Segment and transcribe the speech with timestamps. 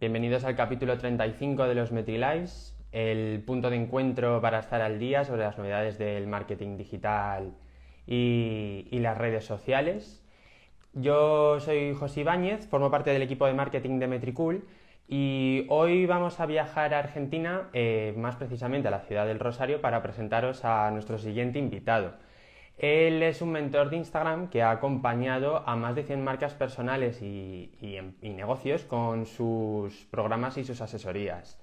[0.00, 5.24] Bienvenidos al capítulo 35 de los MetriLives, el punto de encuentro para estar al día
[5.24, 7.52] sobre las novedades del marketing digital
[8.06, 10.24] y, las redes sociales.
[10.94, 14.64] Yo soy José Ibáñez, formo parte del equipo de marketing de Metricool
[15.06, 19.82] y hoy vamos a viajar a Argentina, eh, más precisamente a la ciudad del Rosario,
[19.82, 22.14] para presentaros a nuestro siguiente invitado.
[22.80, 27.20] Él es un mentor de Instagram que ha acompañado a más de 100 marcas personales
[27.20, 27.70] y,
[28.22, 31.60] negocios con sus programas y sus asesorías.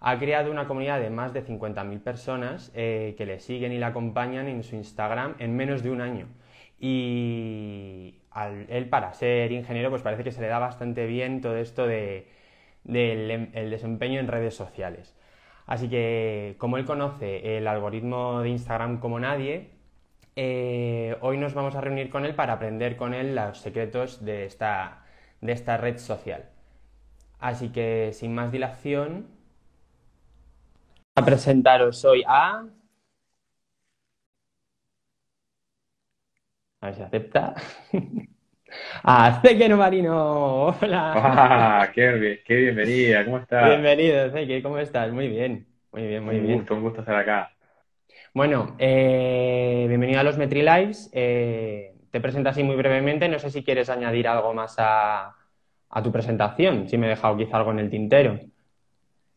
[0.00, 3.84] Ha creado una comunidad de más de 50.000 personas eh, que le siguen y le
[3.86, 6.26] acompañan en su Instagram en menos de un año.
[6.78, 8.20] Y
[8.68, 12.26] él, para ser ingeniero, pues parece que se le da bastante bien todo esto del
[12.84, 15.16] desempeño en redes sociales.
[15.64, 19.77] Así que, como él conoce el algoritmo de Instagram como nadie,
[20.40, 24.44] eh, hoy nos vamos a reunir con él para aprender con él los secretos de
[24.44, 25.04] esta,
[25.40, 26.44] de esta red social.
[27.40, 29.26] Así que sin más dilación,
[31.16, 32.66] a presentaros hoy a...
[36.80, 37.54] A ver si acepta.
[39.02, 40.66] A Zeke Marino.
[40.66, 41.12] Hola.
[41.16, 43.24] Ah, qué, qué, bienvenida.
[43.24, 43.70] ¿Cómo estás?
[43.70, 44.62] Bienvenido, Zeke.
[44.62, 45.10] ¿Cómo estás?
[45.10, 45.66] Muy bien.
[45.90, 46.58] Muy bien, muy un bien.
[46.58, 47.50] Gusto, un gusto estar acá.
[48.38, 51.10] Bueno, eh, bienvenido a los MetriLives.
[51.12, 53.28] Eh, te presento así muy brevemente.
[53.28, 55.34] No sé si quieres añadir algo más a,
[56.04, 58.38] tu presentación, si me he dejado quizá algo en el tintero.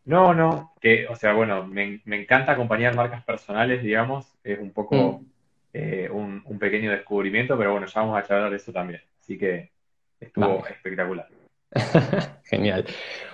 [0.06, 4.96] No, no, que, o sea, bueno, me, encanta acompañar marcas personales, digamos, es un poco
[4.96, 5.26] mm.
[5.74, 9.72] eh, un, pequeño descubrimiento, pero bueno, ya vamos a charlar de eso también, así que
[10.20, 11.28] estuvo espectacular.
[12.44, 12.86] Genial.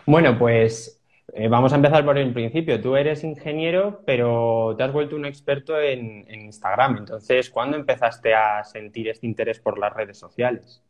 [0.05, 0.96] Bueno, pues
[1.33, 2.79] eh, vamos a empezar por el principio.
[2.79, 6.97] Tú eres ingeniero, pero te has vuelto un experto en, Instagram.
[6.97, 10.81] Entonces, ¿cuándo empezaste a sentir este interés por las redes sociales?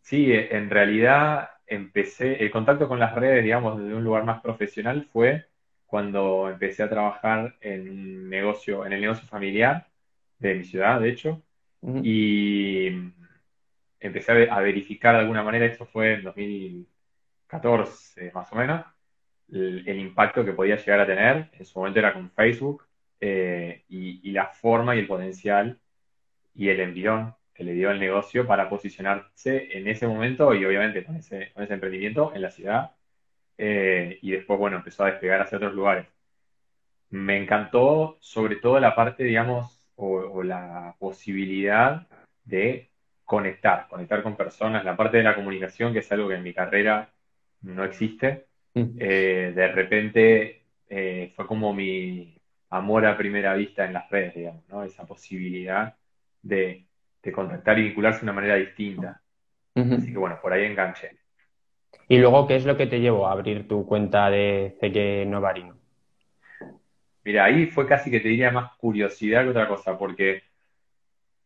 [0.00, 4.40] Sí, eh, en realidad empecé, el contacto con las redes, digamos, desde un lugar más
[4.40, 5.46] profesional fue
[5.86, 9.88] cuando empecé a trabajar en negocio, en el negocio familiar
[10.38, 11.42] de mi ciudad, de hecho,
[12.02, 12.88] y
[14.00, 18.84] empecé a, verificar de alguna manera, esto fue en 2014 más o menos,
[19.52, 21.50] el, impacto que podía llegar a tener.
[21.52, 22.86] En su momento era con Facebook
[23.20, 25.78] eh, y, la forma y el potencial
[26.54, 31.04] y el envión que le dio el negocio para posicionarse en ese momento y obviamente
[31.04, 32.92] con ese, emprendimiento en la ciudad.
[33.58, 36.06] Eh, y después, bueno, empezó a despegar hacia otros lugares.
[37.10, 42.06] Me encantó sobre todo la parte, digamos, o la posibilidad
[42.44, 42.90] de
[43.26, 46.54] conectar, conectar con personas, la parte de la comunicación, que es algo que en mi
[46.54, 47.10] carrera
[47.60, 48.45] no existe.
[48.76, 52.36] Eh, de repente eh, fue como mi
[52.70, 54.84] amor a primera vista en las redes, digamos, ¿no?
[54.84, 55.94] Esa posibilidad
[56.42, 56.84] de,
[57.34, 59.20] contactar y vincularse de una manera distinta.
[59.74, 61.18] Así que bueno, por ahí enganché.
[62.08, 65.76] ¿Y luego qué es lo que te llevó a abrir tu cuenta de CQ Novarino?
[67.24, 70.44] Mira, ahí fue casi que te diría más curiosidad que otra cosa, porque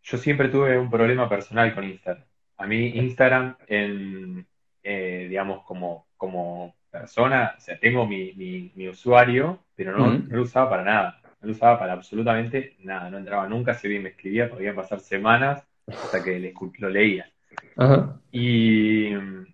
[0.02, 2.24] yo siempre tuve un problema personal con Instagram.
[2.58, 4.46] A mí Instagram, en,
[4.82, 8.32] eh, digamos, como, como persona, o sea, tengo mi,
[8.74, 11.20] mi, usuario, pero no, lo usaba para nada.
[11.40, 13.10] No lo usaba para absolutamente nada.
[13.10, 17.30] No entraba nunca, si bien me escribía, podían pasar semanas hasta que lo leía.
[18.30, 19.46] Y mm,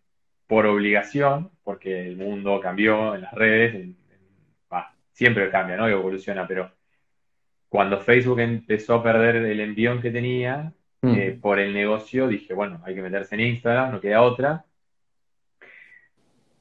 [0.46, 3.94] por obligación, porque el mundo cambió en las redes,
[5.16, 5.88] siempre cambia, ¿no?
[5.88, 6.70] Evoluciona, pero
[7.70, 12.82] cuando Facebook empezó a perder el envión que tenía eh, por el negocio, dije, bueno,
[12.84, 14.66] hay que meterse en Instagram, no queda otra.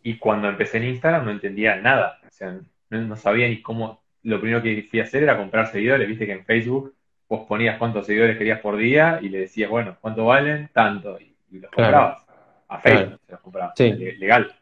[0.05, 2.19] Y cuando empecé en Instagram no entendía nada.
[2.27, 2.55] O sea,
[2.91, 4.03] no, sabía ni cómo.
[4.21, 6.07] Lo primero que fui a hacer era comprar seguidores.
[6.07, 6.93] Viste que en Facebook
[7.27, 10.69] vos ponías cuántos seguidores querías por día y le decías, bueno, ¿cuánto valen?
[10.71, 11.17] Tanto.
[11.19, 12.23] Y, los comprabas.
[12.67, 13.73] A Facebook se los comprabas.
[13.79, 14.53] Legal.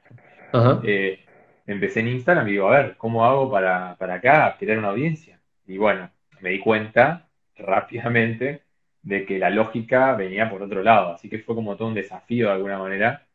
[0.82, 1.20] Eh,
[1.68, 5.42] empecé en Instagram y digo, a ver, ¿cómo hago para, para acá, crear una audiencia?
[5.68, 6.10] Y bueno,
[6.40, 7.28] me di cuenta
[7.58, 8.62] rápidamente
[9.02, 11.16] de que la lógica venía por otro lado.
[11.16, 13.26] Así que fue como todo un desafío de alguna manera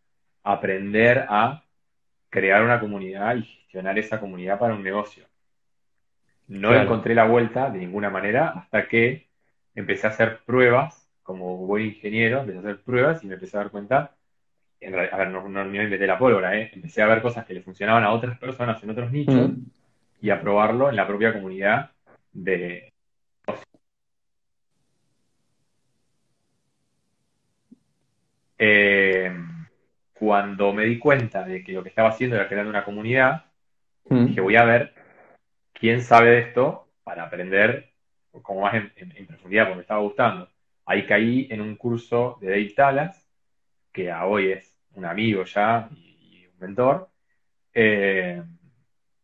[0.43, 1.65] aprender a
[2.31, 5.25] crear una comunidad y gestionar esa comunidad para un negocio.
[6.47, 9.29] No encontré la vuelta de ninguna manera hasta que
[9.75, 13.61] empecé a hacer pruebas, como buen ingeniero, empecé a hacer pruebas y me empecé a
[13.61, 14.15] dar cuenta,
[14.81, 16.71] en a ver, no, no, inventé la pólvora, ¿eh?
[16.73, 19.55] empecé a ver cosas que le funcionaban a otras personas en otros nichos mm.
[20.23, 21.91] y a probarlo en la propia comunidad
[22.33, 22.93] de...
[28.61, 29.31] Eh,
[30.19, 33.45] cuando me di cuenta de que lo que estaba haciendo era crear una comunidad,
[34.09, 34.27] mm.
[34.27, 34.95] dije, voy a ver
[35.73, 37.93] quién sabe de esto para aprender
[38.43, 40.49] como más en, profundidad, porque me estaba gustando.
[40.87, 43.29] Ahí caí en un curso de Dave Talas,
[43.93, 47.09] que a hoy es un amigo ya y, un mentor,
[47.75, 48.43] Eh,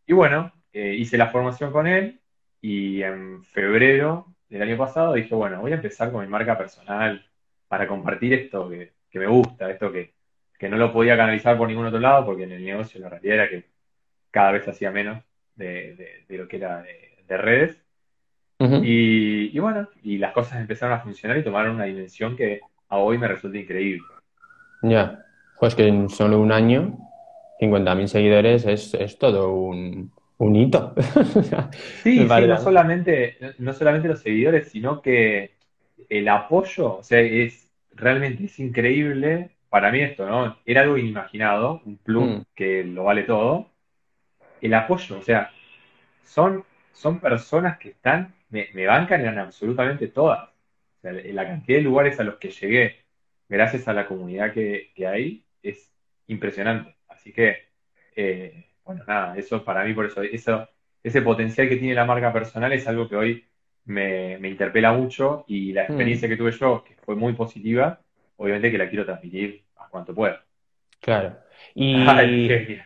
[0.07, 2.21] y bueno, eh, hice la formación con él
[2.61, 7.25] y en febrero del año pasado dije, bueno, voy a empezar con mi marca personal
[7.69, 10.14] para compartir esto que, me gusta, esto que,
[10.63, 13.49] no lo podía canalizar por ningún otro lado, porque en el negocio la realidad era
[13.49, 13.65] que
[14.31, 15.23] cada vez hacía menos
[15.57, 17.81] de, lo que era de, redes.
[18.59, 23.19] y, bueno, y las cosas empezaron a funcionar y tomaron una dimensión que a hoy
[23.19, 24.03] me resulta increíble.
[24.83, 25.25] Ya,
[25.59, 26.99] pues que en solo un año,
[27.61, 30.95] 50.000 seguidores es, es todo un, un hito.
[32.03, 35.55] sí, sí no, solamente, no solamente los seguidores, sino que
[36.09, 39.51] el apoyo, o sea, es realmente es increíble.
[39.75, 40.57] Para mí esto, ¿no?
[40.65, 42.43] Era algo inimaginado, un plus mm.
[42.55, 43.73] que lo vale todo.
[44.61, 45.51] El apoyo, o sea,
[46.23, 50.49] son, son personas que están, me, bancan en absolutamente todas.
[50.49, 53.05] O sea, la cantidad de lugares a los que llegué,
[53.49, 55.93] gracias a la comunidad que, hay, es
[56.29, 56.95] impresionante.
[57.09, 57.65] Así que,
[58.15, 60.69] eh, bueno, nada, eso para mí, por eso, eso,
[61.03, 63.45] ese potencial que tiene la marca personal es algo que hoy
[63.87, 66.31] me, interpela mucho y la experiencia mm.
[66.31, 68.01] que tuve yo, que fue muy positiva,
[68.37, 69.64] obviamente que la quiero transmitir
[69.95, 70.45] cuanto pueda.
[71.01, 71.37] Claro.
[71.75, 72.05] Y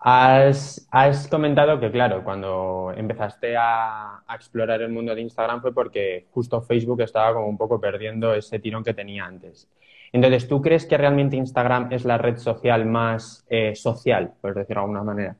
[0.00, 6.60] has, comentado que, claro, cuando empezaste a, explorar el mundo de Instagram fue porque justo
[6.60, 9.70] Facebook estaba como un poco perdiendo ese tirón que tenía antes.
[10.12, 14.80] Entonces, ¿tú crees que realmente Instagram es la red social más eh, social, por decirlo
[14.80, 15.36] de alguna manera?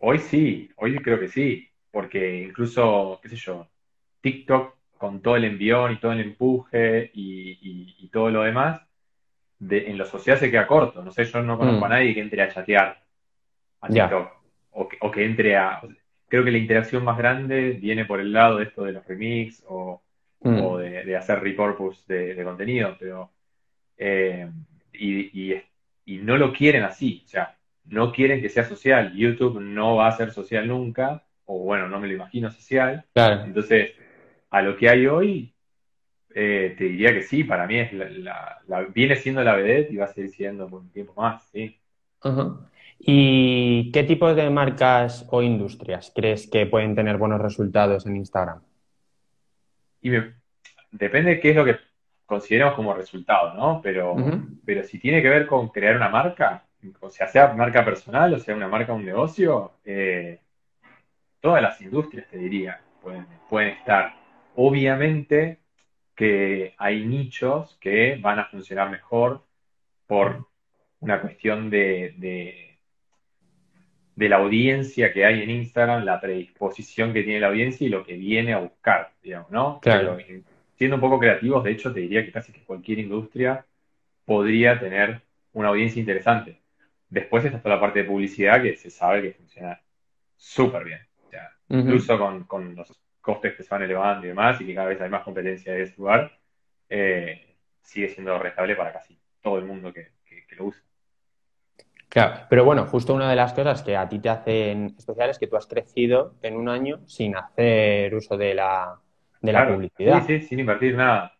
[0.00, 3.68] Hoy sí, hoy creo que sí porque incluso, qué sé yo,
[4.20, 8.80] TikTok con todo el envión y todo el empuje y, todo lo demás,
[9.70, 11.02] en lo social se queda corto.
[11.02, 11.90] No sé, yo no conozco a mm.
[11.90, 13.02] nadie que entre a chatear
[13.80, 14.32] a TikTok
[14.72, 15.80] o, que, entre a...
[16.28, 19.62] Creo que la interacción más grande viene por el lado de esto de los remix
[19.68, 20.02] o,
[20.40, 20.76] mm.
[20.78, 23.30] de, hacer repurpose de, contenido, pero...
[23.96, 24.50] Eh,
[24.92, 25.54] y,
[26.06, 29.12] y no lo quieren así, o sea, no quieren que sea social.
[29.14, 33.04] YouTube no va a ser social nunca o bueno, no me lo imagino social.
[33.14, 33.92] Entonces,
[34.50, 35.53] a lo que hay hoy,
[36.36, 38.60] eh, te diría que sí, para mí es la,
[38.92, 41.78] viene siendo la vedette y va a seguir siendo por un tiempo más, sí.
[42.98, 48.60] ¿Y qué tipo de marcas o industrias crees que pueden tener buenos resultados en Instagram?
[50.02, 50.10] Y
[50.90, 51.76] depende de qué es lo que
[52.26, 53.80] consideremos como resultado, ¿no?
[53.80, 54.16] Pero,
[54.64, 56.64] pero si tiene que ver con crear una marca,
[56.98, 60.40] o sea, sea marca personal o sea una marca un negocio, eh,
[61.40, 64.14] todas las industrias, te diría, pueden, pueden estar.
[64.56, 65.63] Obviamente
[66.14, 69.42] que hay nichos que van a funcionar mejor
[70.06, 70.46] por
[71.00, 72.78] una cuestión de, de,
[74.28, 78.14] la audiencia que hay en Instagram, la predisposición que tiene la audiencia y lo que
[78.14, 79.80] viene a buscar, digamos, ¿no?
[79.80, 80.16] Claro.
[80.76, 83.66] siendo un poco creativos, de hecho, te diría que casi que cualquier industria
[84.24, 85.20] podría tener
[85.52, 86.60] una audiencia interesante.
[87.08, 89.80] Después está toda la parte de publicidad que se sabe que funciona
[90.36, 91.00] súper bien
[91.68, 95.08] incluso con, los costes que se van elevando y demás, y que cada vez hay
[95.08, 96.30] más competencia de ese lugar,
[96.90, 100.12] eh, sigue siendo rentable para casi todo el mundo que,
[100.56, 100.82] lo usa.
[102.08, 105.38] Claro, pero bueno, justo una de las cosas que a ti te hacen especial es
[105.38, 109.00] que tú has crecido en un año sin hacer uso de la,
[109.40, 110.22] de la publicidad.
[110.24, 111.32] Sí, sí, sin invertir nada.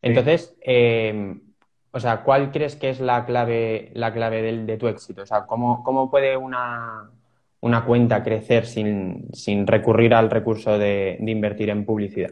[0.00, 1.42] Entonces, em,
[1.90, 5.22] o sea, ¿cuál crees que es la clave, la clave de tu éxito?
[5.22, 7.10] O sea, ¿cómo, cómo puede una,
[7.60, 12.30] una cuenta crecer sin, recurrir al recurso de, invertir en publicidad?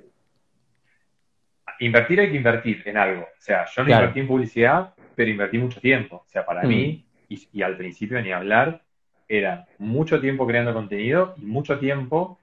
[1.80, 3.22] Invertir hay que invertir en algo.
[3.22, 6.24] O sea, yo no invertí en publicidad, pero invertí mucho tiempo.
[6.26, 6.68] O sea, para mm.
[6.68, 8.82] mí, y, al principio ni hablar,
[9.28, 12.38] era mucho tiempo creando contenido y mucho tiempo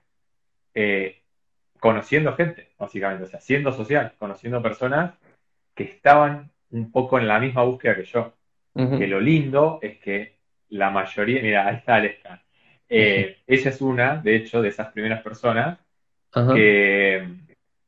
[0.74, 1.22] eh,
[1.80, 3.24] conociendo gente, básicamente.
[3.24, 5.14] O sea, siendo social, conociendo personas
[5.76, 8.34] que estaban un poco en la misma búsqueda que yo.
[8.74, 10.38] Que lo lindo es que
[10.70, 12.42] la mayoría, mira, ahí está Alexa,
[12.92, 15.80] eh, ella es una, de hecho, de esas primeras personas
[16.32, 17.28] que,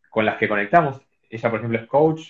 [0.10, 1.02] con las que conectamos.
[1.30, 2.30] Ella, por ejemplo, es coach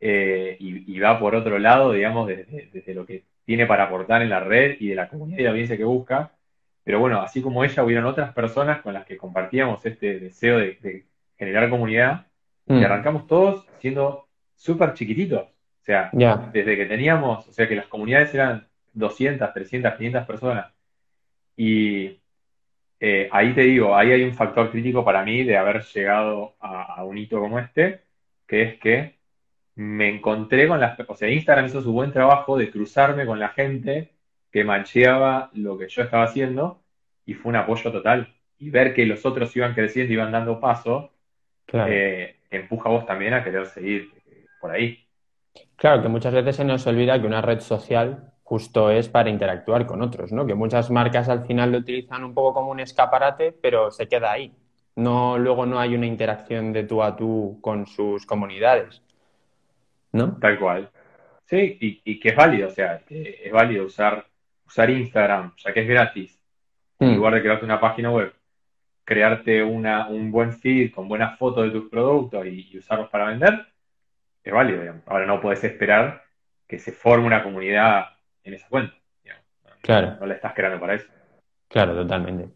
[0.00, 4.40] eh, y, va por otro lado, digamos, desde, lo que tiene para aportar en la
[4.40, 6.32] red y de la comunidad y la audiencia que busca.
[6.84, 11.06] Pero bueno, así como ella, hubieron otras personas con las que compartíamos este deseo de,
[11.38, 12.26] generar comunidad
[12.66, 12.84] y mm.
[12.84, 15.42] arrancamos todos siendo súper chiquititos.
[15.42, 16.10] O sea,
[16.52, 20.73] desde que teníamos, o sea, que las comunidades eran 200, 300, 500 personas
[21.56, 22.18] y
[23.00, 27.04] eh, ahí te digo, ahí hay un factor crítico para mí de haber llegado a,
[27.04, 28.00] un hito como este,
[28.46, 29.18] que es que
[29.76, 30.98] me encontré con las...
[31.06, 34.12] O sea, Instagram hizo su buen trabajo de cruzarme con la gente
[34.50, 36.80] que mancheaba lo que yo estaba haciendo
[37.26, 38.32] y fue un apoyo total.
[38.58, 41.10] Y ver que los otros iban creciendo, iban dando paso,
[41.72, 45.04] eh, empuja a vos también a querer seguir eh, por ahí.
[45.76, 49.86] Claro, que muchas veces se nos olvida que una red social justo es para interactuar
[49.86, 50.46] con otros, ¿no?
[50.46, 54.32] Que muchas marcas al final lo utilizan un poco como un escaparate, pero se queda
[54.32, 54.52] ahí.
[54.96, 59.02] No, luego no hay una interacción de tú a tú con sus comunidades.
[60.12, 60.36] ¿No?
[60.36, 60.90] Tal cual.
[61.46, 64.26] Sí, y, que es válido, o sea, es válido usar,
[64.66, 66.40] usar Instagram, ya que es gratis.
[67.00, 67.16] En mm.
[67.16, 68.32] lugar de crearte una página web,
[69.04, 73.66] crearte una, un buen feed con buenas fotos de tus productos y, usarlos para vender,
[74.42, 74.94] es válido.
[75.06, 76.24] Ahora no puedes esperar
[76.68, 78.13] que se forme una comunidad
[78.44, 78.94] en esa cuenta.
[79.84, 80.16] Claro.
[80.18, 81.06] No le estás creando para eso.
[81.68, 82.48] Claro, totalmente.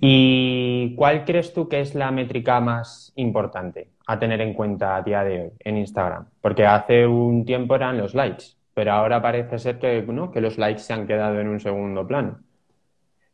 [0.00, 5.02] ¿Y cuál crees tú que es la métrica más importante a tener en cuenta a
[5.02, 6.26] día de hoy en Instagram?
[6.40, 10.30] Porque hace un tiempo eran los likes, pero ahora parece ser que, ¿no?
[10.30, 12.40] que los likes se han quedado en un segundo plano.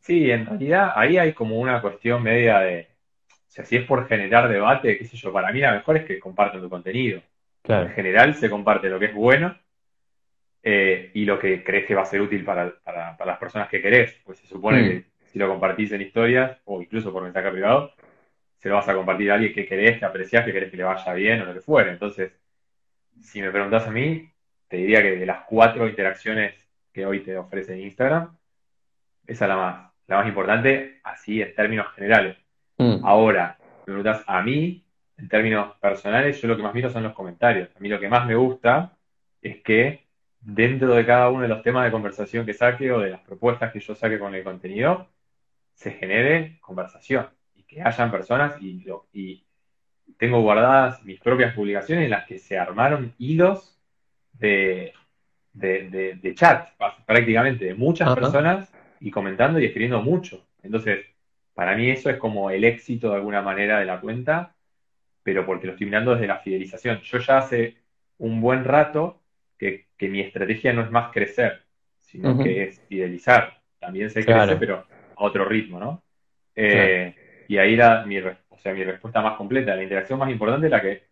[0.01, 2.89] Sí, en realidad ahí hay como una cuestión media de,
[3.29, 6.05] o sea, si es por generar debate, qué sé yo, para mí la mejor es
[6.05, 7.21] que compartan tu contenido.
[7.63, 9.55] En general se comparte lo que es bueno
[10.63, 14.19] eh, y lo que crees que va a ser útil para, las personas que querés.
[14.23, 14.87] Pues se supone mm.
[14.89, 17.93] que si lo compartís en historias o incluso por mensaje privado,
[18.57, 20.83] se lo vas a compartir a alguien que querés, que apreciás, que querés que le
[20.83, 21.91] vaya bien o lo que fuera.
[21.91, 22.31] Entonces,
[23.19, 24.29] si me preguntás a mí,
[24.67, 26.53] te diría que de las cuatro interacciones
[26.93, 28.37] que hoy te ofrece Instagram,
[29.25, 32.37] esa es la más, la más importante, así en términos generales.
[32.77, 33.03] Mm.
[33.03, 34.85] Ahora, me preguntas a mí,
[35.17, 37.69] en términos personales, yo lo que más miro son los comentarios.
[37.75, 38.97] A mí lo que más me gusta
[39.41, 40.05] es que
[40.41, 43.71] dentro de cada uno de los temas de conversación que saque o de las propuestas
[43.71, 45.07] que yo saque con el contenido,
[45.73, 49.43] se genere conversación y que hayan personas y, y
[50.17, 53.79] tengo guardadas mis propias publicaciones en las que se armaron hilos
[54.33, 54.93] de,
[55.53, 56.69] de, chat
[57.05, 60.45] prácticamente de muchas personas y comentando y escribiendo mucho.
[60.63, 61.05] Entonces,
[61.53, 64.55] para mí eso es como el éxito de alguna manera de la cuenta,
[65.23, 66.99] pero porque lo estoy mirando desde la fidelización.
[67.01, 67.77] Yo ya hace
[68.17, 69.20] un buen rato
[69.97, 71.61] que, mi estrategia no es más crecer,
[71.99, 73.61] sino que es fidelizar.
[73.79, 76.03] También se crece, pero otro ritmo, ¿no?
[76.55, 77.15] Eh,
[77.47, 79.75] y ahí era mi, o sea, mi respuesta más completa.
[79.75, 81.03] La interacción más importante es la que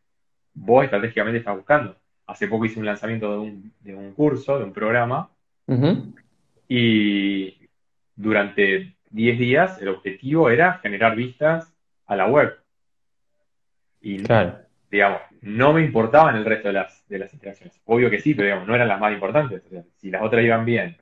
[0.54, 1.96] vos estratégicamente estás buscando.
[2.26, 5.30] Hace poco hice un lanzamiento de un, de un curso, de un programa,
[6.68, 7.56] y
[8.16, 11.72] durante 10 días el objetivo era generar vistas
[12.08, 12.58] a la web.
[14.02, 14.24] Y,
[14.90, 17.80] digamos, no me importaban el resto de las, de las interacciones.
[17.86, 19.64] Obvio que sí, pero digamos, no eran las más importantes.
[19.98, 20.98] si las otras iban bien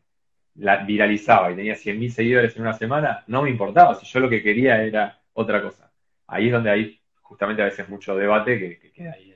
[0.58, 3.96] la viralizaba y tenía 100.000 seguidores en una semana, no me importaba.
[3.96, 5.92] Si yo lo que quería era otra cosa.
[6.28, 9.36] Ahí es donde hay justamente a veces mucho debate que, queda ahí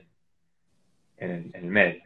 [1.18, 2.02] en, el, medio.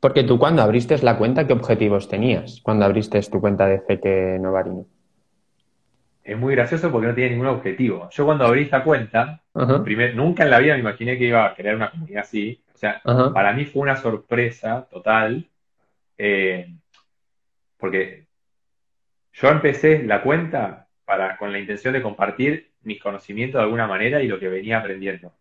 [0.00, 4.38] Porque tú cuando abriste la cuenta, ¿qué objetivos tenías cuando abriste tu cuenta de Feque
[4.40, 4.86] Novarino?
[6.28, 8.10] Es muy gracioso porque no tenía ningún objetivo.
[8.10, 9.40] Yo cuando abrí esta cuenta,
[10.14, 12.62] nunca en la vida me imaginé que iba a crear una comunidad así.
[12.74, 13.00] O sea,
[13.32, 15.48] para mí fue una sorpresa total.
[16.18, 16.70] Eh,
[17.78, 18.26] porque
[19.32, 24.22] yo empecé la cuenta para, con la intención de compartir mis conocimientos de alguna manera
[24.22, 25.32] y lo que venía aprendiendo.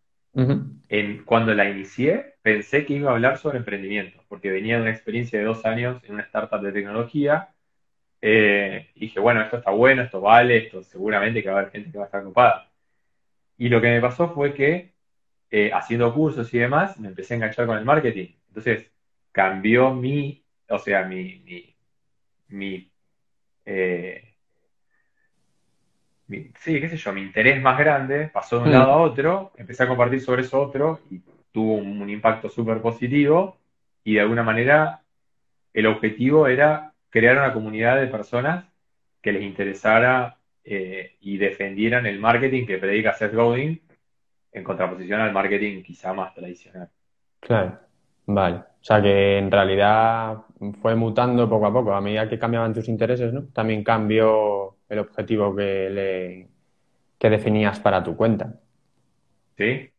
[0.87, 4.91] en, cuando la inicié, pensé que iba a hablar sobre emprendimiento, porque venía de una
[4.91, 7.49] experiencia de dos años en una startup de tecnología.
[8.29, 11.91] Eh, dije, bueno, esto está bueno, esto vale, esto seguramente que va a haber gente
[11.91, 12.69] que va a estar ocupada.
[13.57, 14.91] Y lo que me pasó fue que
[15.49, 18.27] eh, haciendo cursos y demás, me empecé a enganchar con el marketing.
[18.49, 18.91] Entonces,
[19.31, 21.41] cambió mi, o sea, mi,
[23.65, 24.35] eh,
[26.27, 28.73] mi, sí, qué sé yo, mi interés más grande pasó de un mm.
[28.73, 31.21] lado a otro, empecé a compartir sobre eso otro y
[31.53, 33.57] tuvo un, impacto súper positivo
[34.03, 35.01] y de alguna manera
[35.73, 38.65] el objetivo era crear una comunidad de personas
[39.21, 43.81] que les interesara eh, y defendieran el marketing que predica Seth Godin
[44.51, 46.89] en contraposición al marketing quizá más tradicional.
[47.39, 47.79] Claro,
[48.25, 48.57] vale.
[48.57, 50.37] O sea que en realidad
[50.81, 51.93] fue mutando poco a poco.
[51.93, 53.43] A medida que cambiaban tus intereses, ¿no?
[53.53, 56.47] También cambió el objetivo que, le,
[57.17, 58.53] que definías para tu cuenta.
[59.57, 59.89] Sí.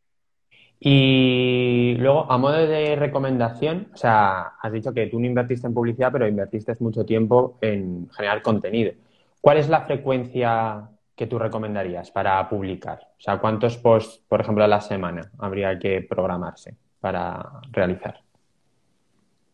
[0.81, 5.75] Y luego, a modo de recomendación, o sea, has dicho que tú no invertiste en
[5.75, 8.93] publicidad, pero invertiste mucho tiempo en generar contenido.
[9.41, 13.01] ¿Cuál es la frecuencia que tú recomendarías para publicar?
[13.19, 18.21] O sea, ¿cuántos posts, por ejemplo, a la semana habría que programarse para realizar?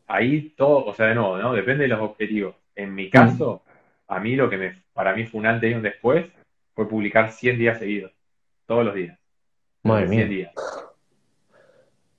[0.06, 1.52] ahí todo, o sea, de nuevo, ¿no?
[1.52, 2.56] Depende de los objetivos.
[2.74, 3.62] En mi caso,
[4.08, 6.26] a mí lo que me, para mí fue un antes y un después
[6.74, 8.12] fue publicar 100 días seguidos,
[8.66, 9.18] todos los días.
[9.82, 10.52] Madre 100 días.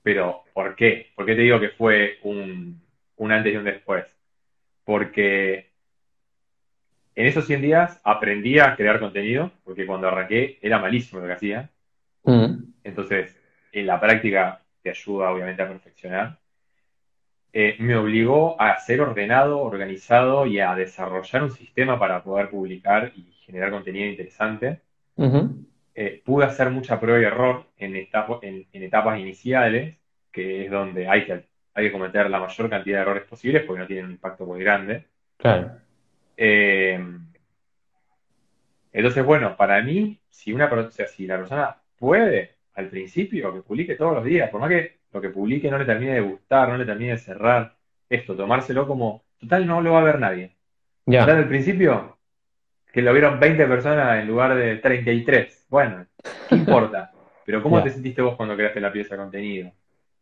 [0.06, 1.10] Pero, ¿por qué?
[1.16, 2.80] ¿Por qué te digo que fue un,
[3.16, 4.04] un antes y un después?
[4.84, 5.72] Porque
[7.16, 11.32] en esos 100 días aprendí a crear contenido, porque cuando arranqué era malísimo lo que
[11.32, 11.70] hacía.
[12.84, 13.38] Entonces,
[13.72, 16.38] en la práctica te ayuda obviamente a perfeccionar.
[17.52, 23.12] eh, me obligó a ser ordenado, organizado y a desarrollar un sistema para poder publicar
[23.16, 24.80] y generar contenido interesante.
[25.98, 29.96] Eh, pude hacer mucha prueba y error en, en, etapas iniciales,
[30.30, 33.80] que es donde hay que, hay que cometer la mayor cantidad de errores posibles porque
[33.80, 35.06] no tienen un impacto muy grande.
[35.38, 35.70] Claro.
[36.36, 37.02] Eh,
[38.92, 43.94] entonces, bueno, para mí, si una o si la persona puede al principio que publique
[43.94, 46.76] todos los días, por más que lo que publique no le termine de gustar, no
[46.76, 47.74] le termine de cerrar,
[48.10, 50.54] esto, tomárselo como, total, no lo va a ver nadie.
[51.06, 51.24] Ya.
[51.24, 52.15] Al principio,
[52.96, 55.66] que lo vieron 20 personas en lugar de 33.
[55.68, 56.06] Bueno,
[56.48, 57.12] ¿qué importa?
[57.44, 59.70] Pero ¿cómo te sentiste vos cuando creaste la pieza de contenido?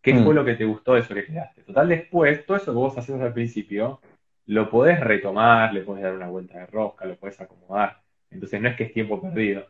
[0.03, 0.25] ¿Qué mm.
[0.25, 1.63] fue lo que te gustó de eso que creaste?
[1.63, 4.01] Total, después, todo eso que vos haces al principio,
[4.47, 8.01] lo podés retomar, le podés dar una vuelta de rosca, lo podés acomodar.
[8.33, 9.69] Entonces no es que es tiempo perdido.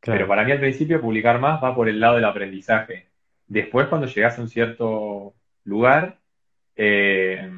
[0.00, 3.08] Pero para mí al principio publicar más va por el lado del aprendizaje.
[3.48, 5.34] Después cuando llegas a un cierto
[5.64, 6.18] lugar,
[6.76, 7.50] eh,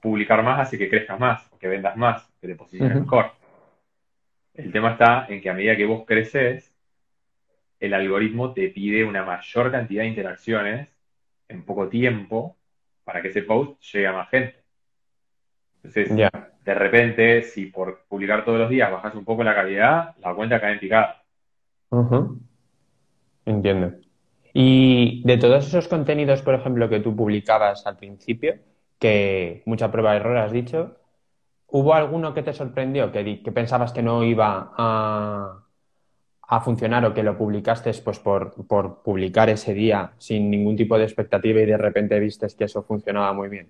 [0.00, 3.32] publicar más hace que crezcas más, que vendas más, te posiciones mejor.
[4.54, 6.74] El tema está en que a medida que vos creces,
[7.78, 10.96] el algoritmo te pide una mayor cantidad de interacciones
[11.48, 12.56] en poco tiempo
[13.04, 14.56] para que ese post llegue a más gente.
[15.76, 16.30] Entonces,
[16.64, 20.60] de repente, si por publicar todos los días bajas un poco la calidad, la cuenta
[20.60, 21.22] cae en picada.
[23.44, 23.92] Entiendo.
[24.52, 28.56] Y de todos esos contenidos, por ejemplo, que tú publicabas al principio,
[28.98, 30.96] que mucha prueba de error has dicho,
[31.68, 35.64] ¿hubo alguno que te sorprendió, que, que pensabas que no iba a,
[36.48, 40.98] a, funcionar o que lo publicaste pues, por, por publicar ese día sin ningún tipo
[40.98, 43.68] de expectativa y de repente vistes que eso funcionaba muy bien?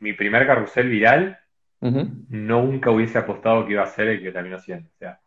[0.00, 1.38] Mi primer carrusel viral,
[1.80, 4.88] nunca hubiese apostado que iba a ser el que terminó siendo.
[4.88, 5.20] O sea,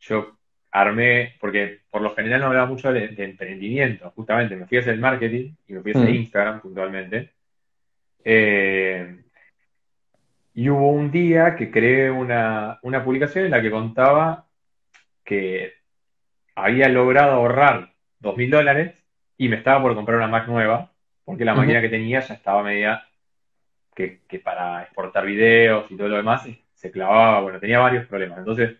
[0.00, 0.38] yo
[0.70, 4.94] armé, porque por lo general no hablaba mucho de, emprendimiento, justamente me fui a hacer
[4.94, 7.32] el marketing y me fui a hacer Instagram puntualmente.
[8.24, 9.24] Eh,
[10.58, 14.48] y hubo un día que creé una, publicación en la que contaba
[15.24, 15.74] que
[16.56, 20.90] había logrado ahorrar dos mil dólares y me estaba por comprar una Mac nueva,
[21.24, 23.06] porque la máquina que tenía ya estaba media
[23.94, 28.38] que, que, para exportar videos y todo lo demás se clavaba, bueno, tenía varios problemas.
[28.40, 28.78] Entonces,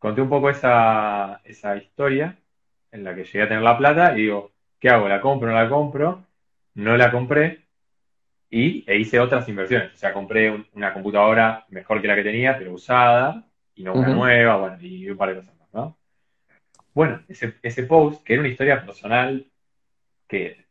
[0.00, 2.36] conté un poco esa, esa historia
[2.90, 4.50] en la que llegué a tener la plata y digo,
[4.80, 5.08] ¿qué hago?
[5.08, 6.24] ¿La compro o no la compro?
[6.74, 7.69] No la compré
[8.50, 9.94] y e hice otras inversiones.
[9.94, 14.08] O sea, compré una computadora mejor que la que tenía, pero usada, y no una
[14.08, 15.96] nueva, bueno, y un par de cosas más, ¿no?
[16.92, 19.46] Bueno, ese, ese post, que era una historia personal
[20.26, 20.64] que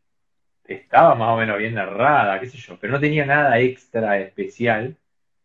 [0.64, 4.96] estaba más o menos bien narrada, qué sé yo, pero no tenía nada extra especial.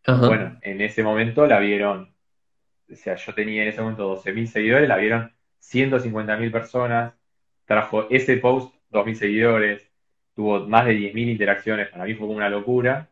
[0.05, 2.13] Bueno, en ese momento la vieron,
[2.91, 7.13] o sea, yo tenía en ese momento 12.000 seguidores, la vieron 150.000 personas,
[7.65, 9.84] trajo ese post 2.000 seguidores,
[10.35, 13.09] tuvo más de 10.000 interacciones, para mí fue como una locura.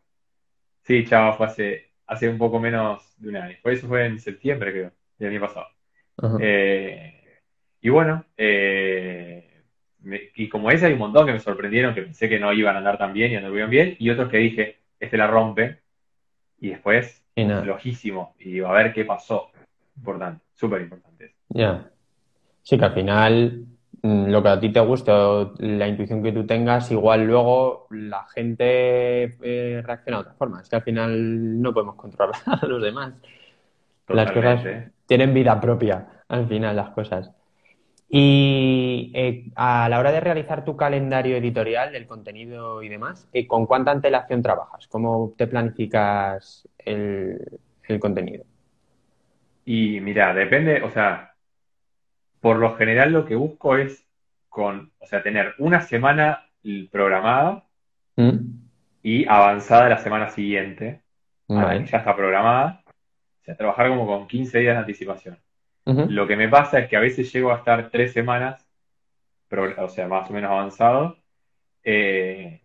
[0.84, 3.56] Sí, chava, fue hace, hace un poco menos de un año.
[3.64, 5.68] Por eso fue en septiembre, creo, del año pasado.
[6.40, 7.40] Eh,
[7.82, 9.64] y bueno, eh,
[10.36, 12.80] y como ese hay un montón que me sorprendieron, que pensé que no iban a
[12.80, 15.80] andar tan bien y anduvieron bien, y otros que dije, este la rompe,
[16.60, 19.52] y después, lojísimo, y a ver qué pasó.
[19.96, 21.36] Importante, súper importante.
[21.50, 21.90] Ya.
[22.62, 23.66] Sí, que al final
[24.04, 28.26] lo que a ti te guste o la intuición que tú tengas, igual luego la
[28.28, 30.62] gente eh, reacciona de otra forma.
[30.62, 33.14] Es que al final no podemos controlar a los demás.
[34.10, 34.62] Las cosas
[35.06, 37.32] tienen vida propia, al final, las cosas.
[38.10, 43.48] Y eh, a la hora de realizar tu calendario editorial del contenido y demás, eh,
[43.48, 44.86] ¿con cuánta antelación trabajas?
[44.88, 47.40] ¿Cómo te planificas el,
[47.88, 48.44] el contenido?
[49.66, 51.33] Y mira, depende, o sea,
[52.44, 54.06] por lo general lo que busco es
[54.50, 56.50] con, o sea, tener una semana
[56.92, 57.64] programada
[58.18, 58.38] mm.
[59.02, 61.00] y avanzada la semana siguiente,
[61.48, 65.40] ya está programada, o sea, trabajar como con 15 días de anticipación.
[65.86, 68.68] Lo que me pasa es que a veces llego a estar tres semanas,
[69.78, 71.16] o sea, más o menos avanzado,
[71.82, 72.60] eh,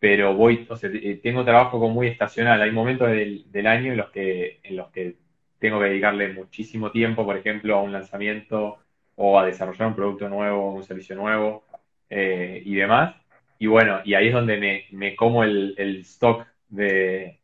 [0.00, 2.60] pero voy, o sea, eh, tengo trabajo como muy estacional.
[2.62, 5.18] Hay momentos del, del, año en los que, en los que
[5.60, 8.80] tengo que dedicarle muchísimo tiempo, por ejemplo, a un lanzamiento
[9.22, 11.64] o a desarrollar un producto nuevo, un servicio nuevo
[12.08, 13.14] eh, y demás.
[13.58, 17.38] Y bueno, y ahí es donde me, me como el, stock de,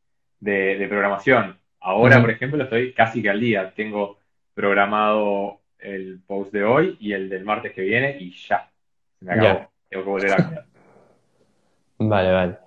[0.89, 1.59] programación.
[1.81, 3.75] Ahora, por ejemplo, estoy casi que al día.
[3.77, 4.19] Tengo
[4.55, 8.71] programado el post de hoy y el del martes que viene y ya.
[9.19, 9.69] Se me acabó.
[9.91, 10.65] Tengo que volver a
[11.99, 12.59] Vale, vale.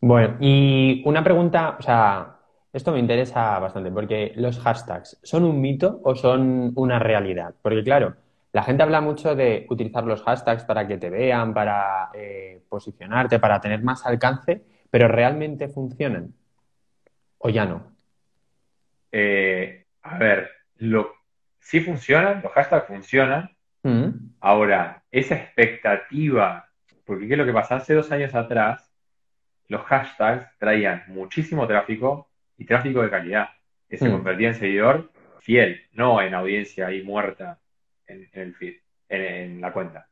[0.00, 2.37] Bueno, y una pregunta, o sea,
[2.78, 7.54] esto me interesa bastante porque los hashtags, ¿son un mito o son una realidad?
[7.60, 8.16] Porque claro,
[8.50, 13.38] La gente habla mucho de utilizar los hashtags para que te vean, para eh, posicionarte,
[13.38, 16.32] para tener más alcance, pero ¿realmente funcionan?
[17.38, 17.92] ¿O ya no?
[19.12, 21.12] Eh, a ver, lo,
[21.60, 23.50] sí funcionan, los hashtags funcionan.
[23.82, 24.08] Mm.
[24.40, 26.70] Ahora, esa expectativa,
[27.04, 27.76] porque ¿qué es lo que pasa?
[27.76, 28.90] Hace dos años atrás,
[29.68, 33.48] los hashtags traían muchísimo tráfico y tráfico de calidad,
[33.88, 34.12] que se Mm.
[34.12, 37.58] convertía en seguidor fiel, no en audiencia ahí muerta
[38.06, 38.74] en, en el feed,
[39.08, 40.08] en, en la cuenta.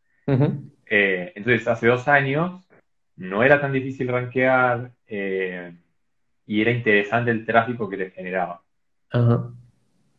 [0.86, 2.64] Eh, entonces, hace dos años
[3.16, 5.72] no era tan difícil rankear eh,
[6.46, 8.62] y era interesante el tráfico que te generaba.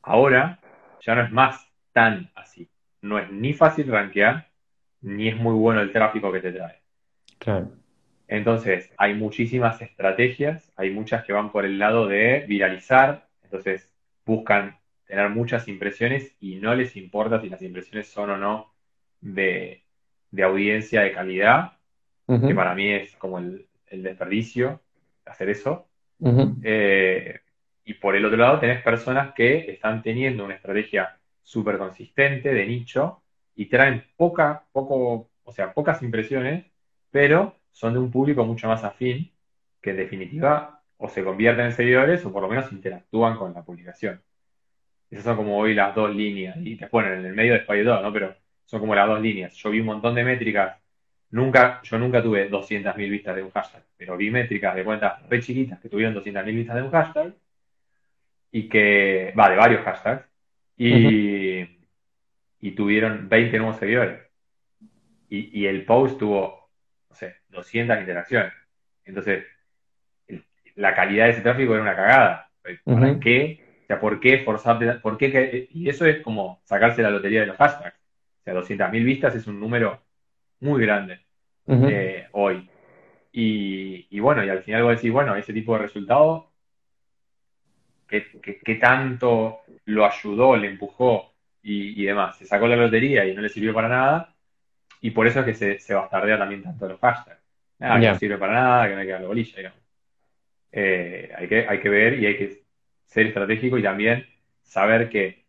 [0.02, 0.60] Ahora
[1.02, 2.70] ya no es más tan así.
[3.02, 4.48] No es ni fácil rankear,
[5.02, 6.82] ni es muy bueno el tráfico que te trae.
[7.40, 7.72] Claro.
[8.28, 13.90] Entonces, hay muchísimas estrategias, hay muchas que van por el lado de viralizar, entonces
[14.26, 18.74] buscan tener muchas impresiones y no les importa si las impresiones son o no
[19.22, 19.84] de,
[20.32, 21.74] de audiencia de calidad,
[22.46, 24.82] que para mí es como el, el desperdicio
[25.26, 25.88] hacer eso.
[26.64, 27.40] Eh,
[27.86, 32.66] y por el otro lado tenés personas que están teniendo una estrategia súper consistente de
[32.66, 33.22] nicho
[33.56, 36.66] y traen poca, poco, o sea, pocas impresiones,
[37.12, 39.32] pero son de un público mucho más afín,
[39.80, 43.64] que en definitiva o se convierten en seguidores o por lo menos interactúan con la
[43.64, 44.20] publicación.
[45.12, 48.02] Esas son como hoy las dos líneas, y te ponen en el medio de todo,
[48.02, 48.12] ¿no?
[48.12, 48.36] Pero
[48.66, 49.54] son como las dos líneas.
[49.54, 50.76] Yo vi un montón de métricas,
[51.30, 55.40] nunca, yo nunca tuve 200.000 vistas de un hashtag, pero vi métricas de cuentas re
[55.40, 57.36] chiquitas que tuvieron 200.000 vistas de un hashtag,
[58.52, 60.26] y que, va, de varios hashtags,
[60.78, 61.60] y,
[62.60, 64.20] y tuvieron 20 nuevos seguidores.
[65.30, 66.67] Y, y el post tuvo,
[67.10, 68.54] no sé, 200 interacciones.
[69.06, 69.46] Entonces,
[70.76, 72.52] la calidad de ese tráfico era una cagada.
[72.90, 73.62] ¿Para qué?
[73.84, 74.94] O sea, ¿por qué esforzarte?
[75.00, 75.68] ¿Por qué?
[75.72, 77.96] Y eso es como sacarse la lotería de los hashtags.
[78.42, 80.02] O sea, 200.000 vistas es un número
[80.62, 81.22] muy grande
[81.84, 82.70] eh, hoy.
[83.34, 86.52] Y, y bueno, y al final vos decís, bueno, ese tipo de resultado,
[88.08, 92.38] ¿qué, qué- qué tanto lo ayudó, le empujó y, y demás?
[92.38, 94.36] Se sacó la lotería y no le sirvió para nada.
[95.08, 97.42] Y por eso es que se, se bastardea también tanto los hashtags.
[97.80, 99.80] Nada, que no sirve para nada, que no hay que darle bolilla, digamos.
[100.72, 102.64] Eh, hay que, hay que ver y hay que
[103.06, 104.26] ser estratégico y también
[104.64, 105.46] saber que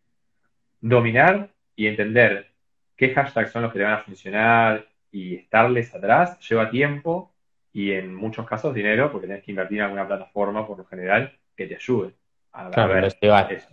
[0.81, 2.51] dominar y entender
[2.97, 7.33] qué hashtags son los que te van a funcionar y estarles atrás lleva tiempo
[7.73, 11.33] y en muchos casos dinero, porque tenés que invertir en alguna plataforma por lo general
[11.55, 12.15] que te ayude
[12.53, 13.47] a, a Claro, ver investigar.
[13.47, 13.69] eso.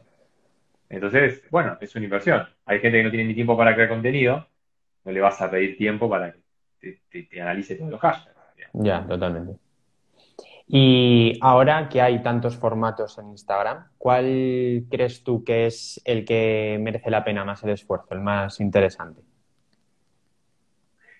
[0.88, 2.46] Entonces, bueno, es una inversión.
[2.64, 4.49] Hay gente que no tiene ni tiempo para crear contenido,
[5.07, 6.40] no le vas a pedir tiempo para que
[6.81, 8.03] te, te- te analice todos los
[8.57, 8.85] digamos.
[8.87, 9.59] Ya, totalmente.
[10.69, 16.79] Y ahora que hay tantos formatos en Instagram, ¿cuál crees tú que es el que
[16.81, 19.23] merece la pena más el esfuerzo, el más interesante?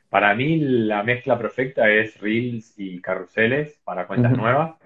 [0.09, 4.77] Para mí la mezcla perfecta es Reels y carruseles para cuentas nuevas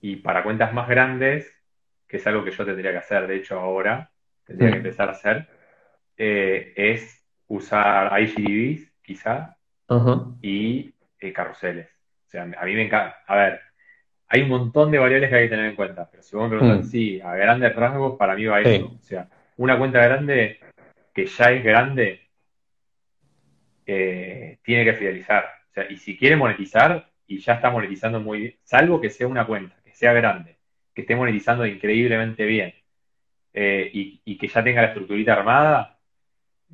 [0.00, 1.52] y para cuentas más grandes,
[2.06, 4.12] que es algo que yo tendría que hacer, de hecho ahora,
[4.44, 5.48] tendría que empezar a hacer,
[6.18, 9.56] eh, es usar IGTVs quizá
[10.42, 11.86] y eh, carruseles.
[12.26, 13.16] O sea, a mí me encanta.
[13.26, 13.60] A ver,
[14.28, 16.56] hay un montón de variables que hay que tener en cuenta, pero si vos me
[16.58, 16.90] preguntas, Mm.
[16.90, 18.68] sí, a grandes rasgos, para mí va Sí.
[18.70, 18.86] eso.
[18.86, 20.58] O sea, una cuenta grande
[21.14, 22.20] que ya es grande,
[23.86, 25.44] eh, tiene que fidelizar.
[25.70, 29.26] O sea, y si quiere monetizar y ya está monetizando muy bien, salvo que sea
[29.28, 30.56] una cuenta, que sea grande,
[30.94, 32.74] que esté monetizando increíblemente bien
[33.54, 35.95] eh, y, y que ya tenga la estructurita armada,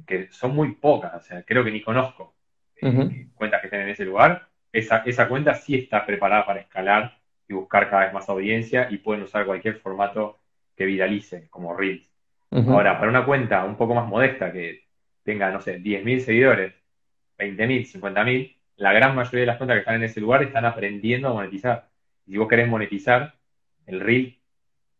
[0.06, 2.34] que son muy pocas, o sea, creo que ni conozco
[2.80, 7.18] eh, cuentas que estén en ese lugar, esa, esa cuenta sí está preparada para escalar
[7.48, 10.40] y buscar cada vez más audiencia y pueden usar cualquier formato
[10.76, 12.10] que viralice, como Reels.
[12.50, 14.84] Ahora, para una cuenta un poco más modesta que
[15.22, 16.74] tenga, no sé, 10.000 seguidores,
[17.38, 21.28] 20.000, 50.000, la gran mayoría de las cuentas que están en ese lugar están aprendiendo
[21.28, 21.88] a monetizar.
[22.26, 23.34] Si vos querés monetizar,
[23.86, 24.38] el Reel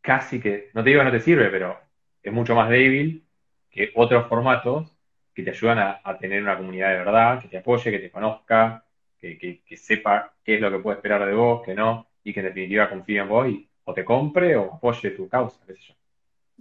[0.01, 1.79] casi que, no te digo que no te sirve, pero
[2.23, 3.27] es mucho más débil
[3.73, 4.93] que otros formatos
[5.35, 8.11] que te ayudan a, a tener una comunidad de verdad, que te apoye, que te
[8.11, 8.85] conozca,
[9.19, 12.33] que, que- que sepa qué es lo que puede esperar de vos, que no, y
[12.33, 15.75] que en definitiva confíe en vos y o te compre o apoye tu causa, qué
[15.75, 15.95] sé yo.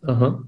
[0.03, 0.43] Ajá.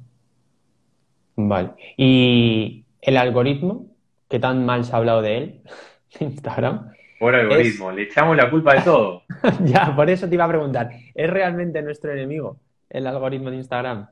[1.35, 1.71] Vale.
[1.97, 3.87] ¿Y el algoritmo?
[4.29, 5.61] ¿Qué tan mal se ha hablado de él?
[6.19, 6.91] Instagram.
[7.19, 9.23] Por algoritmo, le echamos la culpa de todo.
[9.65, 14.07] Ya, por eso te iba a preguntar, ¿es realmente nuestro enemigo el algoritmo de Instagram?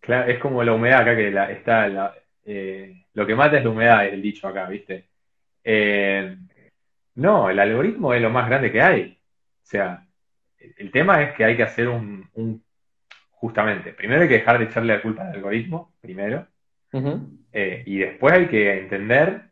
[0.00, 3.64] Claro, es como la humedad acá que la- está la- eh, lo que mata es
[3.64, 5.04] la humedad, el dicho acá, ¿viste?
[5.64, 6.36] Eh,
[7.16, 9.18] no, el algoritmo es lo más grande que hay.
[9.62, 10.06] O sea,
[10.78, 12.62] el, tema es que hay que hacer un, un-
[13.30, 16.46] justamente, primero hay que dejar de echarle la culpa al algoritmo, primero,
[17.52, 19.42] Eh, y después hay que entender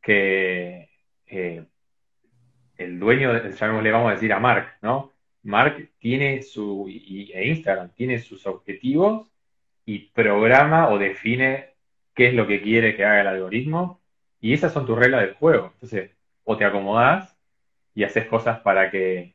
[0.00, 0.88] que
[1.26, 1.64] eh,
[2.76, 5.12] el dueño, le vamos a decir a Mark, ¿no?
[5.42, 9.28] Mark tiene su, y, e Instagram tiene sus objetivos
[9.86, 11.74] y programa o define
[12.14, 14.00] qué es lo que quiere que haga el algoritmo
[14.40, 15.70] y esas son tus reglas del juego.
[15.74, 16.10] Entonces,
[16.44, 17.36] o te acomodás
[17.94, 19.34] y haces cosas para que,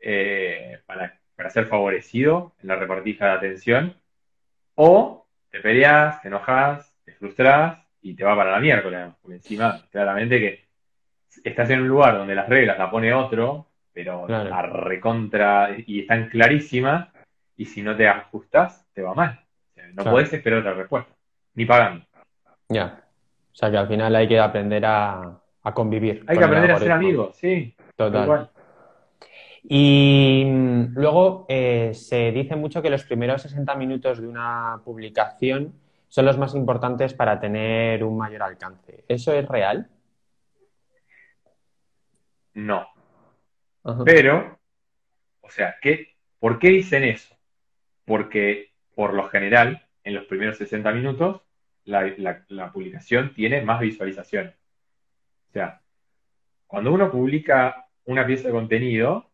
[0.00, 1.18] eh, para,
[1.50, 3.94] ser favorecido en la repartija de atención,
[4.74, 9.08] o te peleas, te enojas, te frustras y te va para la miércoles.
[9.22, 10.64] Porque encima, claramente que
[11.44, 16.28] estás en un lugar donde las reglas la pone otro, pero la recontra y están
[16.28, 17.08] clarísimas,
[17.56, 19.40] y si no te ajustas, te va mal.
[19.94, 21.12] No podés esperar otra respuesta,
[21.54, 22.04] ni pagando.
[22.68, 23.04] Ya.
[23.52, 25.40] O sea que al final hay que aprender a,
[25.74, 26.24] convivir.
[26.26, 27.74] Hay que aprender a ser amigos, sí.
[27.96, 28.50] Total.
[29.62, 35.74] Y mm, luego eh, se dice mucho que los primeros 60 minutos de una publicación
[36.08, 39.04] son los más importantes para tener un mayor alcance.
[39.06, 39.88] ¿Eso es real?
[42.54, 42.86] No.
[44.04, 44.58] Pero,
[45.40, 47.34] o sea, ¿qué, ¿por qué dicen eso?
[48.04, 51.42] Porque por lo general, en los primeros 60 minutos,
[51.84, 54.54] la, publicación tiene más visualizaciones.
[55.48, 55.80] O sea,
[56.66, 59.30] cuando uno publica una pieza de contenido,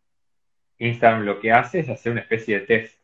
[0.79, 2.99] Instagram lo que hace es hacer una especie de test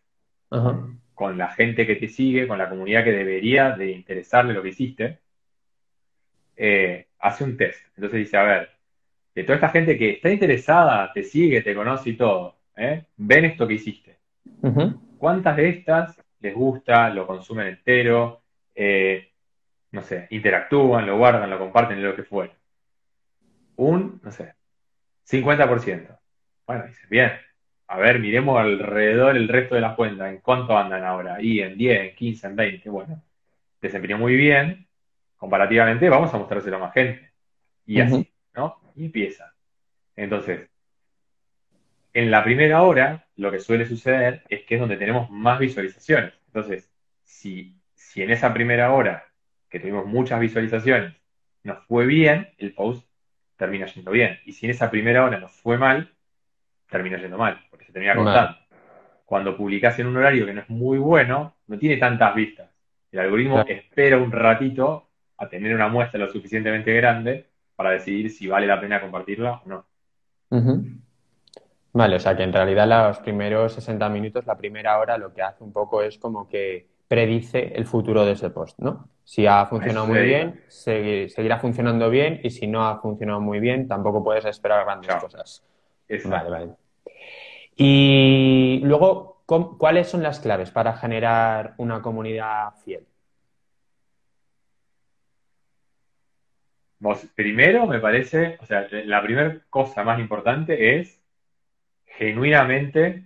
[1.14, 4.70] con la gente que te sigue, con la comunidad que debería de interesarle lo que
[4.70, 5.20] hiciste.
[6.56, 7.80] Eh, hace un test.
[7.96, 8.70] Entonces dice, a ver,
[9.34, 13.06] de toda esta gente que está interesada, te sigue, te conoce y todo, ¿eh?
[13.18, 14.18] ven esto que hiciste.
[15.18, 18.42] ¿Cuántas de estas les gusta, lo consumen entero,
[18.76, 19.32] eh,
[19.92, 22.54] no sé, interactúan, lo guardan, lo comparten, lo que fuera?
[23.78, 24.54] Un, no sé,
[25.26, 26.20] 50%.
[26.68, 27.32] Bueno, dice, bien,
[27.88, 31.78] a ver, miremos alrededor el resto de las cuentas, en cuánto andan ahora, y en
[31.78, 33.24] 10, en 15, en 20, bueno,
[33.82, 34.86] desempeñó muy bien,
[35.38, 37.32] comparativamente vamos a mostrárselo a más gente.
[37.86, 38.30] Y así.
[38.54, 38.82] ¿no?
[38.96, 39.54] Y empieza.
[40.18, 40.70] Entonces,
[42.14, 46.34] en la primera hora, lo que suele suceder es que es donde tenemos más visualizaciones.
[46.48, 46.92] Entonces,
[47.24, 49.26] si, si en esa primera hora,
[49.70, 51.16] que tuvimos muchas visualizaciones,
[51.64, 53.08] nos fue bien, el post
[53.58, 54.40] termina yendo bien.
[54.46, 56.12] Y si en esa primera hora nos fue mal,
[56.90, 58.58] termina yendo mal, porque se termina cortando.
[59.26, 62.70] Cuando publicas en un horario que no es muy bueno, no tiene tantas vistas.
[63.12, 68.48] El algoritmo espera un ratito a tener una muestra lo suficientemente grande para decidir si
[68.48, 69.86] vale la pena compartirla o no.
[71.94, 75.44] Vale, o sea que en realidad los primeros 60 minutos, la primera hora, lo que
[75.44, 79.10] hace un poco es como que predice el futuro de ese post, ¿no?
[79.24, 83.88] Si ha funcionado muy bien, seguirá funcionando bien y si no ha funcionado muy bien,
[83.88, 85.64] tampoco puedes esperar grandes cosas.
[86.26, 86.70] Vale, vale.
[87.76, 93.06] Y luego, ¿cuáles son las claves para generar una comunidad fiel?
[97.36, 101.23] primero me parece, o sea, la primera cosa más importante es
[102.18, 103.26] genuinamente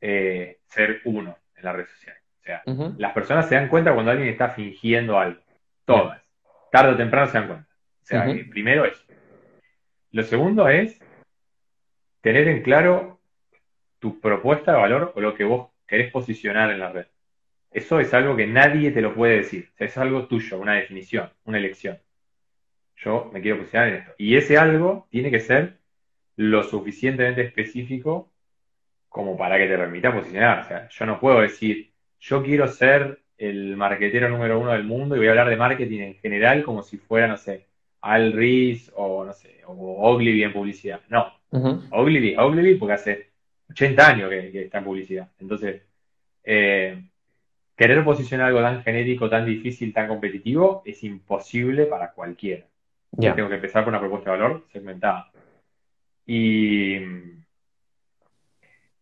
[0.00, 2.16] eh, ser uno en la red social.
[2.40, 2.62] O sea,
[2.96, 5.40] las personas se dan cuenta cuando alguien está fingiendo algo.
[5.84, 6.22] Todas.
[6.70, 7.68] Tarde o temprano se dan cuenta.
[8.02, 9.04] O sea, primero eso.
[10.12, 10.98] Lo segundo es
[12.20, 13.20] tener en claro
[13.98, 17.06] tu propuesta de valor o lo que vos querés posicionar en la red.
[17.70, 19.68] Eso es algo que nadie te lo puede decir.
[19.74, 21.98] O sea, es algo tuyo, una definición, una elección
[23.02, 24.12] yo me quiero posicionar en esto.
[24.18, 25.78] Y ese algo tiene que ser
[26.40, 28.30] lo suficientemente específico
[29.10, 30.60] como para que te permita posicionar.
[30.60, 35.16] O sea, yo no puedo decir, yo quiero ser el marketero número uno del mundo
[35.16, 37.66] y voy a hablar de marketing en general como si fuera, no sé,
[38.00, 41.02] Al Rees o, no sé, o Ogilvy en publicidad.
[41.10, 41.30] No.
[41.90, 43.30] Ogilvy, Ogilvy porque hace
[43.70, 45.28] 80 años que, está en publicidad.
[45.40, 45.82] Entonces,
[46.42, 47.02] eh,
[47.76, 52.64] querer posicionar algo tan genérico, tan difícil, tan competitivo, es imposible para cualquiera.
[53.18, 55.29] Tengo que empezar con una propuesta de valor segmentada.
[56.26, 56.96] Y,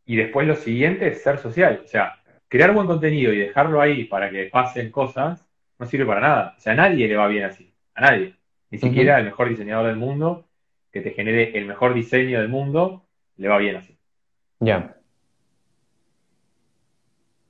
[0.06, 1.82] y después lo siguiente es ser social.
[1.84, 5.46] O sea, crear buen contenido y dejarlo ahí para que pasen cosas
[5.78, 6.54] no sirve para nada.
[6.56, 7.72] O sea, a nadie le va bien así.
[7.94, 8.34] A nadie.
[8.70, 10.46] Ni siquiera el mejor diseñador del mundo
[10.92, 13.04] que te genere el mejor diseño del mundo
[13.36, 13.96] le va bien así.
[14.60, 14.96] Ya.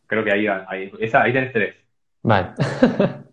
[0.07, 1.75] Creo que ahí, ahí, esa, ahí tenés tres.
[2.23, 2.51] Vale.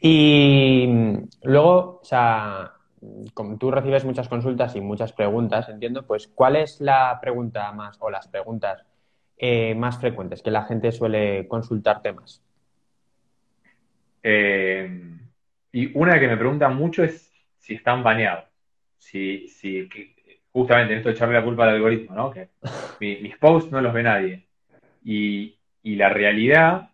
[0.00, 2.72] Y mm, luego, o sea,
[3.34, 7.96] como tú recibes muchas consultas y muchas preguntas, entiendo, pues ¿cuál es la pregunta más
[8.00, 8.84] o las preguntas
[9.36, 12.42] eh, más frecuentes que la gente suele consultar temas?
[14.22, 14.88] Eh,
[15.72, 18.44] y una que me preguntan mucho es si están baneados.
[18.98, 19.88] Si, si
[20.52, 22.30] justamente en esto de echarle la culpa al algoritmo, ¿no?
[22.30, 22.48] Que
[23.00, 24.46] mis posts no los ve nadie.
[25.04, 26.90] Y, y la realidad,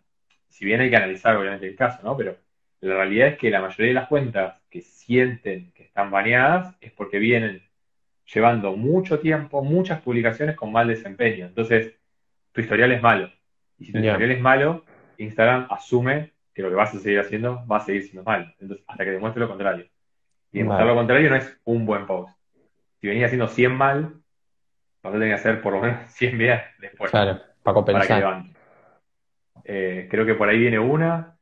[0.49, 2.17] si bien hay que analizar obviamente el caso, ¿no?
[2.17, 2.35] Pero
[2.81, 6.91] la realidad es que la mayoría de las cuentas que sienten que están baneadas es
[6.91, 7.61] porque vienen
[8.25, 11.45] llevando mucho tiempo, muchas publicaciones con mal desempeño.
[11.45, 11.93] Entonces,
[12.51, 13.31] tu historial es malo.
[13.77, 14.83] Y si tu historial es malo,
[15.19, 18.51] Instagram asume que lo que vas a seguir haciendo va a seguir siendo malo.
[18.59, 19.85] Entonces, hasta que demuestre lo contrario.
[20.51, 22.35] Y demostrar lo contrario no es un buen post.
[22.99, 24.13] Si venís haciendo 100 mal,
[25.03, 27.11] vas a tener que hacer por lo menos 100 bien después.
[27.11, 28.07] Claro, para compensar.
[28.07, 28.59] Para que levante.
[29.65, 31.32] Eh, creo que por ahí viene una.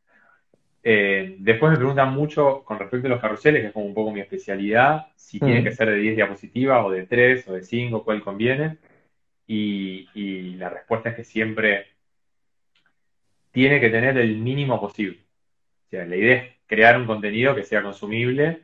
[0.83, 4.11] Eh, después me preguntan mucho con respecto a los carruseles, que es como un poco
[4.11, 5.63] mi especialidad, si tiene mm.
[5.63, 8.77] que ser de 10 diapositivas o de 3 o de 5, cuál conviene.
[9.47, 11.87] Y, y, la respuesta es que siempre
[13.51, 15.19] tiene que tener el mínimo posible.
[15.87, 18.63] O sea, la idea es crear un contenido que sea consumible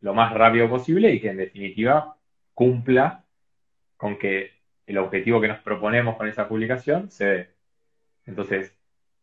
[0.00, 2.16] lo más rápido posible y que en definitiva
[2.54, 3.24] cumpla
[3.96, 4.52] con que
[4.86, 7.50] el objetivo que nos proponemos con esa publicación se dé.
[8.26, 8.77] Entonces,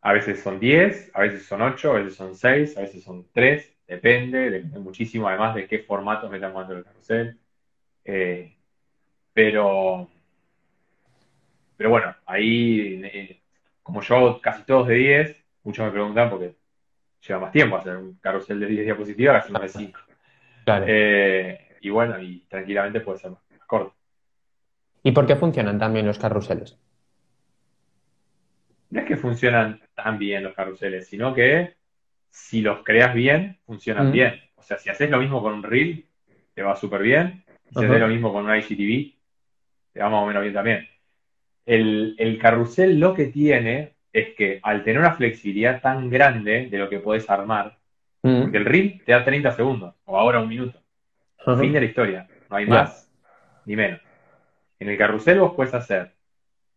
[0.05, 3.25] a veces son 10, a veces son 8, a veces son 6, a veces son
[3.31, 7.39] 3, depende, depende muchísimo además de qué formato metan dentro del carrusel.
[8.03, 8.55] Eh,
[9.33, 10.07] pero,
[11.75, 13.41] pero bueno, ahí, eh,
[13.81, 16.55] como yo hago casi todos de 10, muchos me preguntan porque
[17.27, 19.99] lleva más tiempo hacer un carrusel de 10 diapositivas que uno de 5.
[20.67, 23.95] Eh, y bueno, y tranquilamente puede ser más corto.
[25.01, 26.77] ¿Y por qué funcionan también los carruseles?
[28.95, 31.73] no es que funcionan tan bien los carruseles, sino que
[32.29, 34.11] si los creas bien, funcionan mm.
[34.11, 34.41] bien.
[34.55, 36.05] O sea, si haces lo mismo con un reel,
[36.53, 37.43] te va súper bien.
[37.71, 39.15] Si haces lo mismo con un IGTV,
[39.93, 40.87] te va más o menos bien también.
[41.65, 46.89] El, carrusel lo que tiene es que al tener una flexibilidad tan grande de lo
[46.89, 47.77] que puedes armar,
[48.21, 48.41] mm.
[48.41, 50.79] porque el reel te da 30 segundos, o ahora un minuto.
[51.59, 52.27] Fin de la historia.
[52.49, 53.11] No hay más
[53.65, 53.99] ni menos.
[54.79, 56.13] En el carrusel vos puedes hacer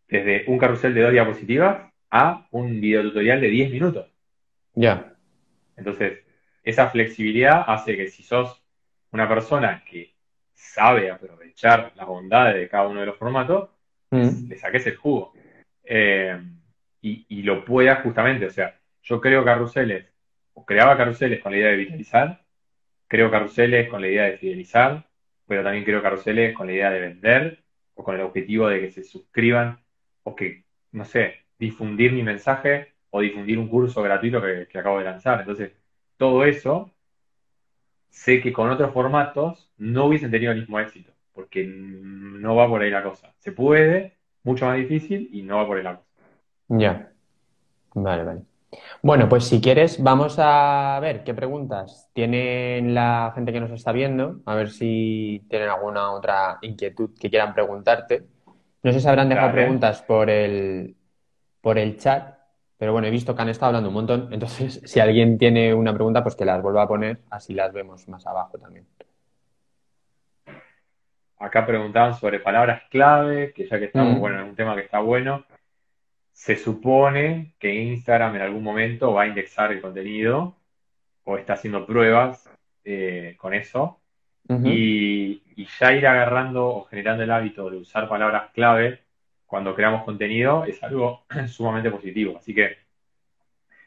[0.07, 4.07] desde un carrusel de dos diapositivas a un video tutorial de 10 minutos.
[4.73, 5.13] Ya.
[5.75, 6.19] Entonces,
[6.63, 8.61] esa flexibilidad hace que si sos
[9.11, 10.13] una persona que
[10.53, 13.69] sabe aprovechar las bondades de cada uno de los formatos,
[14.11, 14.49] mm.
[14.49, 15.33] le saques el jugo.
[15.83, 16.39] Eh,
[17.01, 20.05] y, lo puedas justamente, o sea, yo creo carruseles,
[20.53, 22.43] o creaba carruseles con la idea de vitalizar,
[23.07, 25.07] creo carruseles con la idea de fidelizar,
[25.47, 27.63] pero también creo carruseles con la idea de vender,
[27.95, 29.79] o con el objetivo de que se suscriban,
[30.23, 35.05] o que, no sé, difundir mi mensaje o difundir un curso gratuito que, acabo de
[35.05, 35.41] lanzar.
[35.41, 35.71] Entonces,
[36.17, 36.91] todo eso,
[38.09, 42.81] sé que con otros formatos no hubiesen tenido el mismo éxito, porque no va por
[42.81, 43.33] ahí la cosa.
[43.37, 46.07] Se puede, mucho más difícil y no va por ahí la cosa.
[46.69, 47.11] Ya.
[47.93, 48.41] Vale, vale.
[49.01, 53.91] Bueno, pues si quieres, vamos a ver qué preguntas tienen la gente que nos está
[53.91, 58.25] viendo, a ver si tienen alguna otra inquietud que quieran preguntarte.
[58.83, 60.95] No sé si habrán dejado preguntas por el,
[61.61, 62.37] por el chat,
[62.77, 65.93] pero bueno, he visto que han estado hablando un montón, entonces si alguien tiene una
[65.93, 68.85] pregunta, pues que las vuelva a poner, así las vemos más abajo también.
[71.37, 74.19] Acá preguntaban sobre palabras clave, que ya que estamos, mm.
[74.19, 75.45] bueno, en un tema que está bueno,
[76.31, 80.55] se supone que Instagram en algún momento va a indexar el contenido
[81.25, 82.49] o está haciendo pruebas
[82.85, 83.99] eh, con eso
[84.63, 89.01] y, y, ya ir agarrando o generando el hábito de usar palabras clave
[89.49, 92.37] cuando creamos contenido es algo sumamente positivo.
[92.37, 92.77] Así que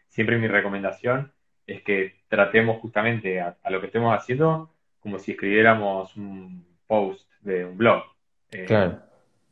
[0.08, 1.32] siempre mi recomendación
[1.68, 7.64] es que tratemos justamente a, lo que estemos haciendo como si escribiéramos un post de
[7.64, 8.02] un blog.
[8.50, 9.02] Eh, claro.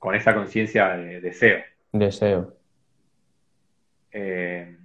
[0.01, 1.63] Con esa conciencia de deseo.
[1.93, 2.55] Deseo.
[4.11, 4.77] Eh,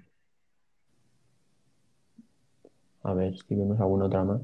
[3.02, 4.42] a ver si vemos alguna otra más.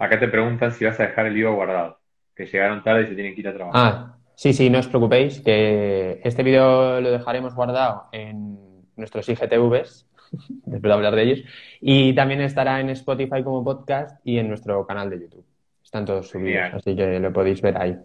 [0.00, 1.98] Acá te preguntan si vas a dejar el vídeo guardado,
[2.34, 3.82] que llegaron tarde y se tienen que ir a trabajar.
[3.84, 8.58] Ah, sí, sí, no os preocupéis, que este vídeo lo dejaremos guardado en
[8.96, 10.08] nuestros IGTVs,
[10.48, 11.44] después de hablar de ellos,
[11.82, 15.44] y también estará en Spotify como podcast y en nuestro canal de YouTube.
[15.84, 17.98] Están todos subidos, así que lo podéis ver ahí.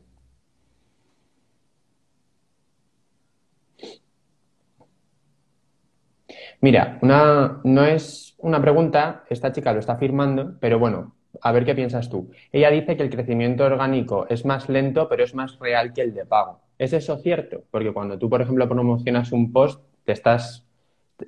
[6.60, 11.65] Mira, una, no es una pregunta, esta chica lo está afirmando, pero bueno, a ver
[11.65, 12.31] qué piensas tú.
[12.52, 16.13] Ella dice que el crecimiento orgánico es más lento, pero es más real que el
[16.13, 16.62] de pago.
[16.77, 17.63] ¿Es eso cierto?
[17.71, 20.65] Porque cuando tú, por ejemplo, promocionas un post, te estás,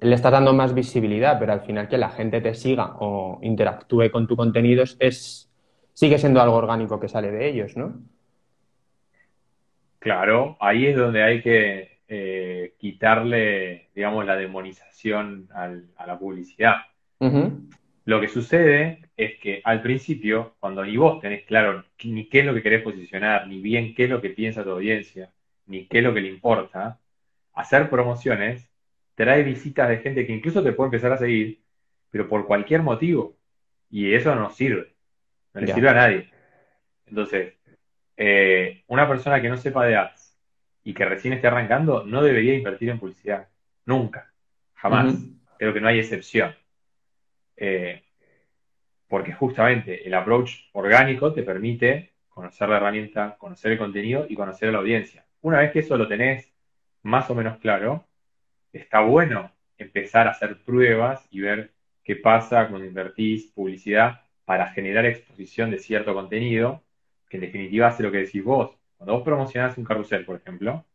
[0.02, 4.12] le estás dando más visibilidad, pero al final que la gente te siga o interactúe
[4.12, 5.50] con tu contenido es,
[5.94, 8.02] sigue siendo algo orgánico que sale de ellos, ¿no?
[10.00, 16.76] Claro, ahí es donde hay que eh, quitarle, digamos, la demonización a la publicidad.
[18.08, 22.46] Lo que sucede es que al principio, cuando ni vos tenés claro ni qué es
[22.46, 25.30] lo que querés posicionar, ni bien qué es lo que piensa tu audiencia,
[25.66, 27.02] ni qué es lo que le importa,
[27.52, 28.72] hacer promociones
[29.14, 31.60] trae visitas de gente que incluso te puede empezar a seguir,
[32.10, 33.36] pero por cualquier motivo.
[33.90, 34.96] Y eso no sirve.
[35.54, 36.30] No le sirve a nadie.
[37.08, 37.56] Entonces,
[38.16, 40.34] eh, una persona que no sepa de ads
[40.86, 43.50] y que recién esté arrancando no debería invertir en publicidad.
[43.86, 44.32] Nunca.
[44.76, 45.14] Jamás.
[45.58, 46.56] Creo que no hay excepción.
[47.58, 48.04] Eh,
[49.08, 54.70] porque justamente el approach orgánico te permite conocer la herramienta, conocer el contenido y conocer
[54.70, 55.26] a la audiencia.
[55.42, 56.54] Una vez que eso lo tenés
[57.04, 58.06] más o menos claro,
[58.74, 61.72] está bueno empezar a hacer pruebas y ver
[62.04, 66.84] qué pasa cuando invertís publicidad para generar exposición de cierto contenido,
[67.30, 68.78] que en definitiva hace lo que decís vos.
[68.98, 70.86] Cuando vos promocionás un carrusel, por ejemplo,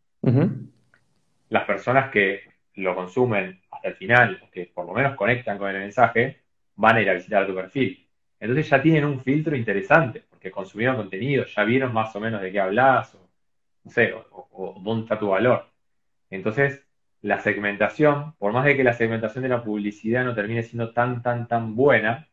[1.49, 2.43] las personas que
[2.75, 6.42] lo consumen hasta el final, o que por lo menos conectan con el mensaje,
[6.77, 8.09] van a ir a visitar tu perfil.
[8.41, 12.51] Entonces ya tienen un filtro interesante, porque consumieron contenido, ya vieron más o menos de
[12.51, 13.29] qué hablas, o
[13.85, 15.67] no sé, o dónde está tu valor.
[16.31, 16.85] Entonces,
[17.23, 21.23] la segmentación, por más de que la segmentación de la publicidad no termine siendo tan,
[21.23, 22.29] tan, tan buena,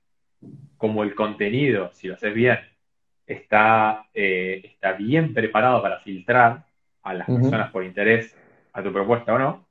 [0.77, 2.59] como el contenido, si lo haces bien,
[3.27, 6.65] está, eh, está bien preparado para filtrar
[7.03, 8.35] a las personas por interés
[8.73, 9.67] a tu propuesta o no,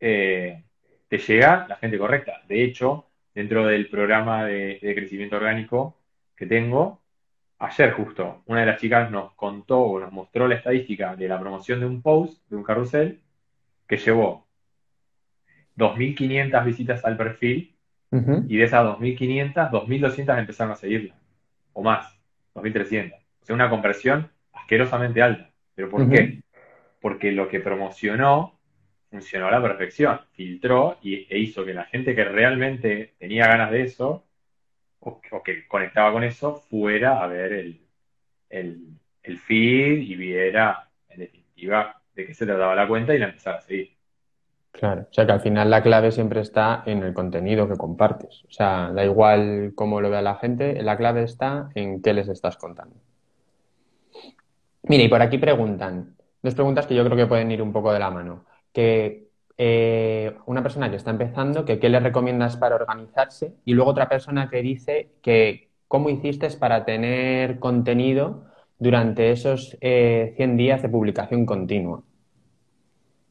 [0.00, 0.64] eh,
[1.08, 2.42] te llega la gente correcta.
[2.48, 5.98] De hecho, dentro del programa de, de, crecimiento orgánico
[6.36, 7.02] que tengo,
[7.58, 11.40] ayer justo una de las chicas nos contó o nos mostró la estadística de la
[11.40, 13.20] promoción de un post, de un carrusel,
[13.88, 14.46] que llevó
[15.76, 17.74] 2.500 visitas al perfil
[18.48, 21.16] y de esas 2.500, 2.200 empezaron a seguirla,
[21.72, 22.16] o más,
[22.54, 23.12] 2.300.
[23.12, 25.50] O sea, una conversión asquerosamente alta.
[25.74, 26.40] ¿Pero por qué?
[27.00, 28.54] Porque lo que promocionó
[29.14, 33.70] funcionó a la perfección, filtró y, e hizo que la gente que realmente tenía ganas
[33.70, 34.24] de eso,
[34.98, 37.80] o, que conectaba con eso, fuera a ver el,
[38.50, 38.88] el,
[39.22, 43.54] el feed y viera, en definitiva, de qué se trataba la cuenta y la empezar
[43.54, 43.94] a seguir.
[44.72, 48.44] Claro, o sea que al final la clave siempre está en el contenido que compartes.
[48.48, 52.26] O sea, da igual cómo lo vea la gente, la clave está en qué les
[52.26, 52.96] estás contando.
[54.82, 57.92] Mira, y por aquí preguntan, dos preguntas que yo creo que pueden ir un poco
[57.92, 58.44] de la mano.
[58.74, 63.90] Que eh, una persona que está empezando, que qué le recomiendas para organizarse, y luego
[63.92, 68.44] otra persona que dice que cómo hiciste para tener contenido
[68.78, 72.02] durante esos 100 eh, días de publicación continua?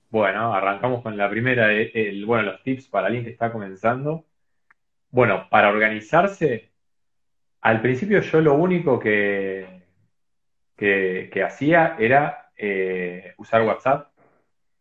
[0.10, 4.26] Bueno, arrancamos con la primera, el, bueno, los tips para alguien que está comenzando.
[5.10, 6.72] Bueno, para organizarse,
[7.62, 9.84] al principio yo lo único que,
[10.78, 14.13] que, hacía era eh, usar WhatsApp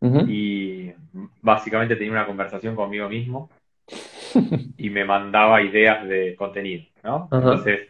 [0.02, 0.92] y
[1.40, 3.50] básicamente tenía una conversación conmigo mismo
[4.76, 7.28] y me mandaba ideas de contenido, ¿no?
[7.30, 7.88] Entonces,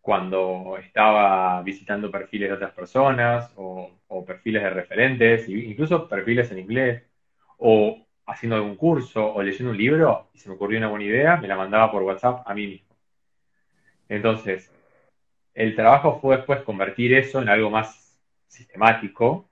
[0.00, 3.90] cuando estaba visitando perfiles de otras personas o,
[4.26, 7.02] perfiles de referentes, incluso perfiles en inglés,
[7.58, 11.36] o haciendo algún curso o leyendo un libro y se me ocurrió una buena idea,
[11.36, 12.94] me la mandaba por WhatsApp a mí mismo.
[14.08, 14.70] Entonces,
[15.54, 18.18] el trabajo fue después convertir eso en algo más
[18.48, 19.47] sistemático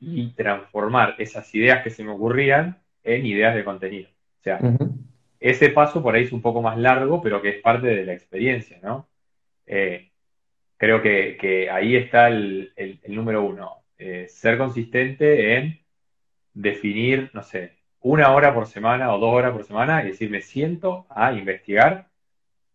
[0.00, 4.08] y transformar esas ideas que se me ocurrían en ideas de contenido.
[4.40, 4.60] O sea,
[5.40, 8.12] ese paso por ahí es un poco más largo, pero que es parte de la
[8.12, 9.08] experiencia, ¿no?
[9.66, 10.10] Eh,
[10.76, 12.72] creo que, ahí está el,
[13.08, 13.82] número uno.
[13.98, 15.80] Eh, ser consistente en
[16.52, 20.40] definir, no sé, una hora por semana o dos horas por semana y decir, me
[20.40, 22.08] siento a investigar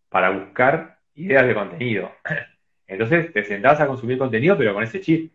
[0.08, 2.12] para buscar ideas de contenido.
[2.86, 5.32] Entonces te sentás a consumir contenido, pero con ese chip.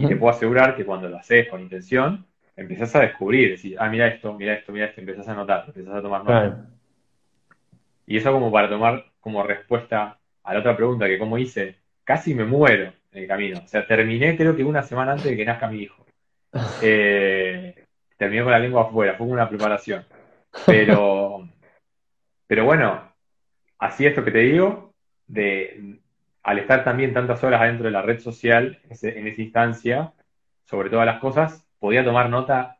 [0.00, 2.24] Y te puedo asegurar que cuando lo haces con intención,
[2.56, 5.94] empezás a descubrir, decir, ah, mira esto, mira esto, mira esto, empezás a notar, empezás
[5.94, 6.66] a tomar nota.
[8.06, 12.34] Y eso como para tomar como respuesta a la otra pregunta, que como hice, casi
[12.34, 13.60] me muero en el camino.
[13.64, 16.04] O sea, terminé creo que una semana antes de que nazca mi hijo.
[16.82, 17.86] Eh,
[18.18, 20.04] terminé con la lengua afuera, fue una preparación.
[20.66, 21.48] Pero,
[22.46, 23.10] pero bueno,
[23.78, 24.92] así esto que te digo,
[25.26, 26.01] de
[26.42, 30.12] al estar también tantas horas adentro de la red social, en esa instancia,
[30.64, 32.78] sobre todas las cosas, podía tomar nota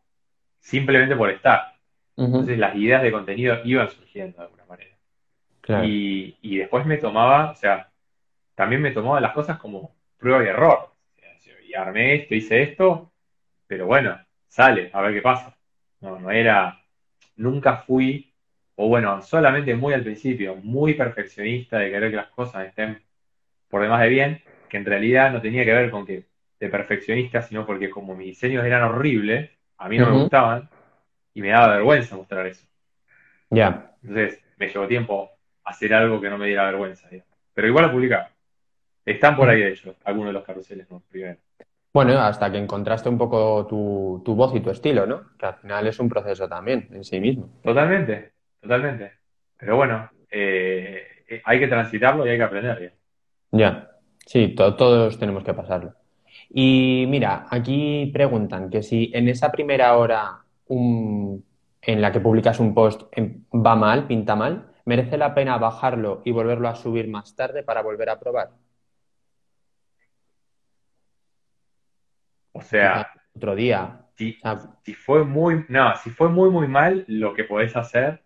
[0.58, 1.74] simplemente por estar.
[2.16, 4.96] Entonces las ideas de contenido iban surgiendo de alguna manera.
[5.84, 7.90] Y, después me tomaba, o sea,
[8.54, 10.92] también me tomaba las cosas como prueba y error.
[11.66, 13.12] y armé esto, hice esto,
[13.66, 15.56] pero bueno, sale, a ver qué pasa.
[16.00, 16.82] No, no era,
[17.36, 18.32] nunca fui,
[18.74, 23.02] o bueno, solamente muy al principio, muy perfeccionista de querer que las cosas estén
[23.72, 26.26] por demás de bien, que en realidad no tenía que ver con que
[26.60, 30.68] de perfeccionista, sino porque como mis diseños eran horribles, a mí no me gustaban,
[31.32, 32.66] y me daba vergüenza mostrar eso.
[33.48, 33.94] Ya.
[34.02, 35.30] Entonces, me llevó tiempo
[35.64, 37.08] hacer algo que no me diera vergüenza.
[37.54, 38.28] Pero igual lo publicaba.
[39.06, 41.38] Están por ahí, de hecho, algunos de los carruseles, no, primero.
[41.94, 45.30] Bueno, hasta que encontraste un poco tu, tu voz y tu estilo, ¿no?
[45.38, 47.48] Que al final es un proceso también en sí mismo.
[47.62, 49.12] Totalmente, totalmente.
[49.56, 52.92] Pero bueno, eh, eh, hay que transitarlo y hay que aprender bien.
[53.52, 53.90] Ya,
[54.26, 55.94] sí, to- todos tenemos que pasarlo.
[56.50, 61.44] Y mira, aquí preguntan que si en esa primera hora un-
[61.82, 66.22] en la que publicas un post em, va mal, pinta mal, ¿merece la pena bajarlo
[66.24, 68.50] y volverlo a subir más tarde para volver a probar?
[72.52, 74.06] O sea, otro día.
[74.16, 74.38] si,
[74.84, 78.22] si fue muy, no, si fue muy, muy mal, lo que podés hacer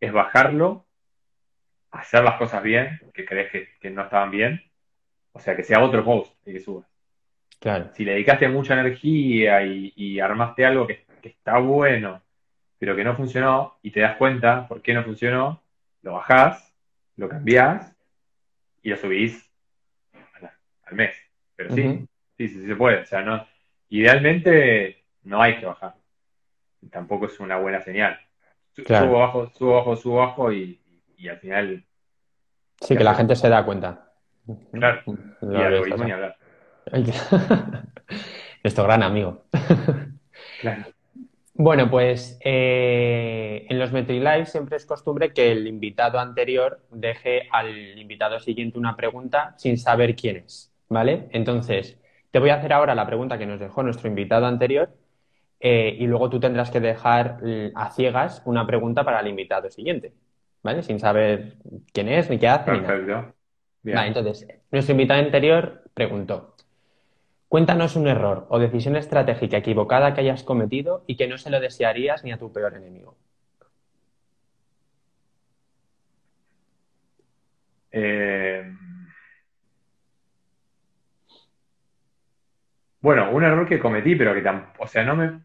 [0.00, 0.86] es bajarlo,
[1.90, 4.60] hacer las cosas bien, que crees que, que no estaban bien,
[5.36, 6.86] o sea, que sea otro post el que subas.
[7.60, 7.90] claro.
[7.94, 12.22] Si le dedicaste mucha energía y, y armaste algo que, que está bueno,
[12.78, 15.62] pero que no funcionó, y te das cuenta por qué no funcionó,
[16.02, 16.74] lo bajás,
[17.16, 17.94] lo cambiás
[18.82, 19.50] y lo subís
[20.40, 21.14] la- al mes.
[21.56, 22.06] Pero sí, sí,
[22.36, 23.00] sí, sí se puede.
[23.00, 23.46] O sea, no,
[23.88, 25.94] idealmente no hay que bajar.
[26.90, 28.18] Tampoco es una buena señal.
[28.84, 29.06] Claro.
[29.06, 30.78] Subo, bajo, subo, bajo, subo, bajo y,
[31.16, 31.82] y al final,
[32.80, 34.05] Sí, ¿qué que la gente se da cuenta.
[34.72, 35.02] Claro.
[35.52, 36.36] Y algoritmo ni hablar.
[38.62, 39.44] Esto gran amigo.
[40.58, 40.86] Claro.
[41.54, 47.98] Bueno, pues eh, en los MetriLive siempre es costumbre que el invitado anterior deje al
[47.98, 51.28] invitado siguiente una pregunta sin saber quién es, ¿vale?
[51.32, 51.98] Entonces,
[52.30, 54.90] te voy a hacer ahora la pregunta que nos dejó nuestro invitado anterior
[55.60, 59.70] eh, y luego tú tendrás que dejar l- a ciegas una pregunta para el invitado
[59.70, 60.14] siguiente,
[60.62, 60.82] ¿vale?
[60.82, 61.56] Sin saber
[61.92, 63.04] quién es, ni qué hace, ni nada.
[63.86, 63.98] Bien.
[63.98, 66.56] Vale, entonces, nuestro invitado anterior preguntó.
[67.46, 71.60] Cuéntanos un error o decisión estratégica equivocada que hayas cometido y que no se lo
[71.60, 73.16] desearías ni a tu peor enemigo.
[77.92, 78.74] Eh,
[83.00, 85.42] bueno, un error que cometí, pero que tampoco, o sea, no me,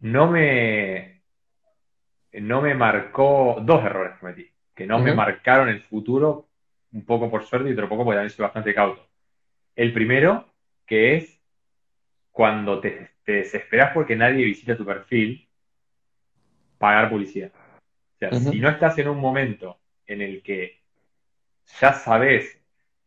[0.00, 1.20] no me,
[2.32, 6.46] no me marcó, dos errores cometí, que no me marcaron el futuro,
[6.92, 9.06] un poco por suerte y otro poco porque también soy bastante cauto.
[9.76, 10.52] El primero,
[10.86, 11.40] que es
[12.30, 15.48] cuando te, te desesperas porque nadie visita tu perfil,
[16.78, 17.52] pagar publicidad.
[18.16, 20.80] O sea, si no estás en un momento en el que
[21.80, 22.60] ya sabes,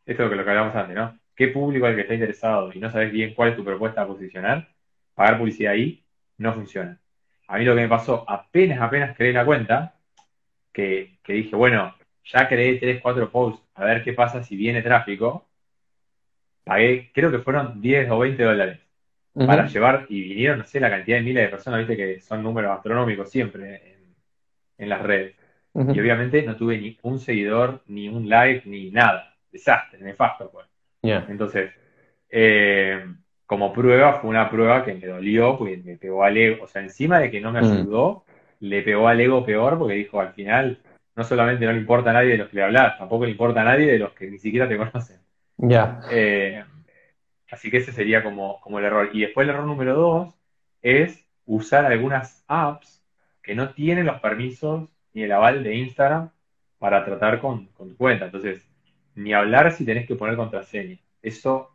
[0.06, 1.20] esto es lo que hablamos antes, ¿no?
[1.36, 4.04] ¿Qué público es el que está interesado y no sabes bien cuál es tu propuesta
[4.04, 4.70] a posicionar?
[5.14, 6.04] Pagar publicidad ahí
[6.38, 7.00] no funciona.
[7.48, 9.96] A mí lo que me pasó, apenas, apenas creé la cuenta,
[10.72, 11.96] que, que dije, bueno,
[12.26, 15.48] ya creé 3, 4 posts, a ver qué pasa si viene tráfico,
[16.64, 18.80] pagué, creo que fueron 10 o 20 dólares
[19.46, 22.44] para llevar, y vinieron, no sé, la cantidad de miles de personas, viste que son
[22.44, 24.16] números astronómicos siempre en,
[24.80, 25.36] en las redes.
[25.92, 29.36] Y obviamente no tuve ni un seguidor, ni un like, ni nada.
[29.52, 30.68] Desastre, nefasto, pues.
[31.30, 31.72] Entonces,
[32.30, 33.06] eh,
[33.46, 36.64] como prueba, fue una prueba que me dolió, porque me pegó al ego.
[36.66, 38.26] O sea, encima de que no me Mm, ayudó,
[38.62, 40.80] le pegó al ego peor, porque dijo, al final,
[41.16, 43.62] no solamente no le importa a nadie de los que le hablas, tampoco le importa
[43.62, 45.20] a nadie de los que ni siquiera te conocen.
[45.70, 46.04] ya.
[46.08, 46.64] Eh,
[47.52, 49.10] así que ese sería como, como el error.
[49.14, 50.36] Y después el error número dos
[50.82, 53.04] es usar algunas apps
[53.42, 56.32] que no tienen los permisos ni el aval de Instagram
[56.80, 58.26] para tratar con, con tu cuenta.
[58.26, 58.68] Entonces,
[59.16, 61.00] ni hablar si tenés que poner contraseña.
[61.22, 61.70] Eso,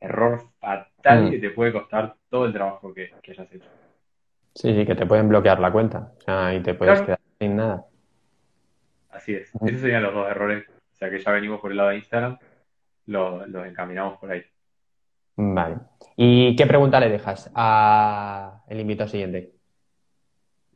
[0.00, 1.40] error fatal que Mm.
[1.40, 3.70] te puede costar todo el trabajo que, que hayas hecho.
[4.54, 6.12] Sí, sí, que te pueden bloquear la cuenta.
[6.18, 7.86] O sea, y te puedes Claro, quedar sin nada.
[9.14, 9.50] Así es.
[9.66, 10.64] Esos serían los dos errores.
[10.68, 12.38] O sea, que ya venimos por el lado de Instagram,
[13.06, 14.42] lo- los encaminamos por ahí.
[15.36, 15.76] Vale.
[16.16, 19.52] ¿Y qué pregunta le dejas a el invitado siguiente?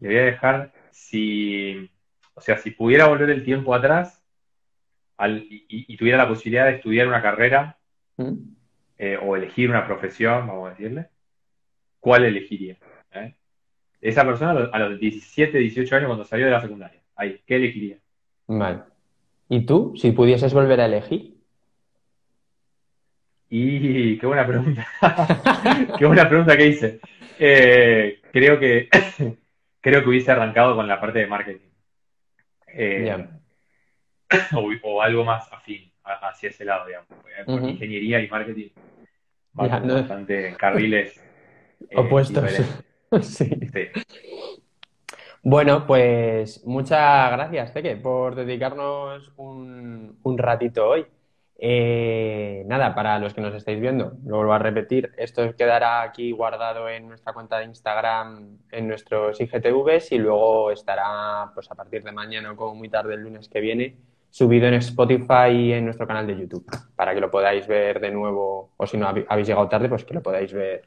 [0.01, 1.91] Le voy a dejar si,
[2.35, 4.25] o sea, si pudiera volver el tiempo atrás
[5.17, 7.79] al- y, tuviera la posibilidad de estudiar una carrera
[8.17, 8.33] ¿Mm?
[8.99, 11.09] eh, o elegir una profesión, vamos a decirle,
[12.01, 12.77] ¿cuál elegiría?
[13.13, 13.35] ¿Eh?
[14.01, 17.01] Esa persona a los, a los 17, 18 años cuando salió de la secundaria.
[17.17, 17.99] Ahí, ¿qué elegiría?
[18.49, 18.81] Vale.
[19.49, 21.37] ¿Y tú, si pudieses volver a elegir?
[23.51, 24.87] Y qué buena pregunta.
[25.99, 27.01] Qué buena pregunta que hice.
[27.39, 28.91] Eh, creo que
[29.81, 31.69] creo que hubiese arrancado con la parte de marketing.
[32.75, 33.27] Eh,
[34.55, 37.09] o, o algo más afín hacia ese lado, digamos.
[37.71, 38.69] Ingeniería y marketing
[39.55, 41.17] no- bastante en carriles
[41.91, 42.45] eh, Opuestos.
[42.45, 42.85] diferentes.
[43.23, 43.47] Sí.
[43.73, 43.89] Sí.
[45.51, 51.07] Bueno, pues muchas gracias, Teque, por dedicarnos un, ratito hoy.
[51.59, 56.33] Eh, nada, para los que nos estáis viendo, lo vuelvo a repetir, esto quedará aquí
[56.33, 62.03] guardado en nuestra cuenta de Instagram, en nuestros IGTVs y luego estará, pues a partir
[62.03, 63.97] de mañana o como muy tarde el lunes que viene,
[64.29, 68.11] subido en Spotify y en nuestro canal de YouTube, para que lo podáis ver de
[68.11, 70.83] nuevo, o si no habéis llegado tarde, pues que lo podáis ver,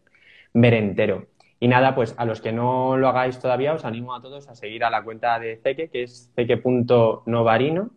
[0.54, 1.26] ver entero.
[1.62, 4.56] Y nada, pues a los que no lo hagáis todavía, os animo a todos a
[4.56, 7.92] seguir a la cuenta de Ceque, que es ceque.novarino.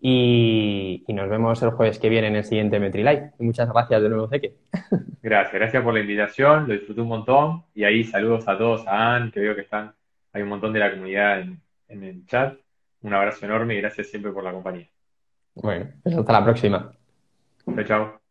[0.00, 3.32] Y, y, nos vemos el jueves que viene en el siguiente MetriLive.
[3.40, 4.54] Muchas gracias de nuevo, Ceque.
[5.22, 7.64] Gracias, gracias por la invitación, lo disfruté un montón.
[7.74, 9.94] Y ahí saludos a todos, a Anne, que veo que están,
[10.34, 12.58] hay un montón de la comunidad en, en el chat.
[13.00, 14.86] Un abrazo enorme y gracias siempre por la compañía.
[15.54, 16.92] Bueno, pues hasta la próxima.
[17.64, 18.23] Chao, chao.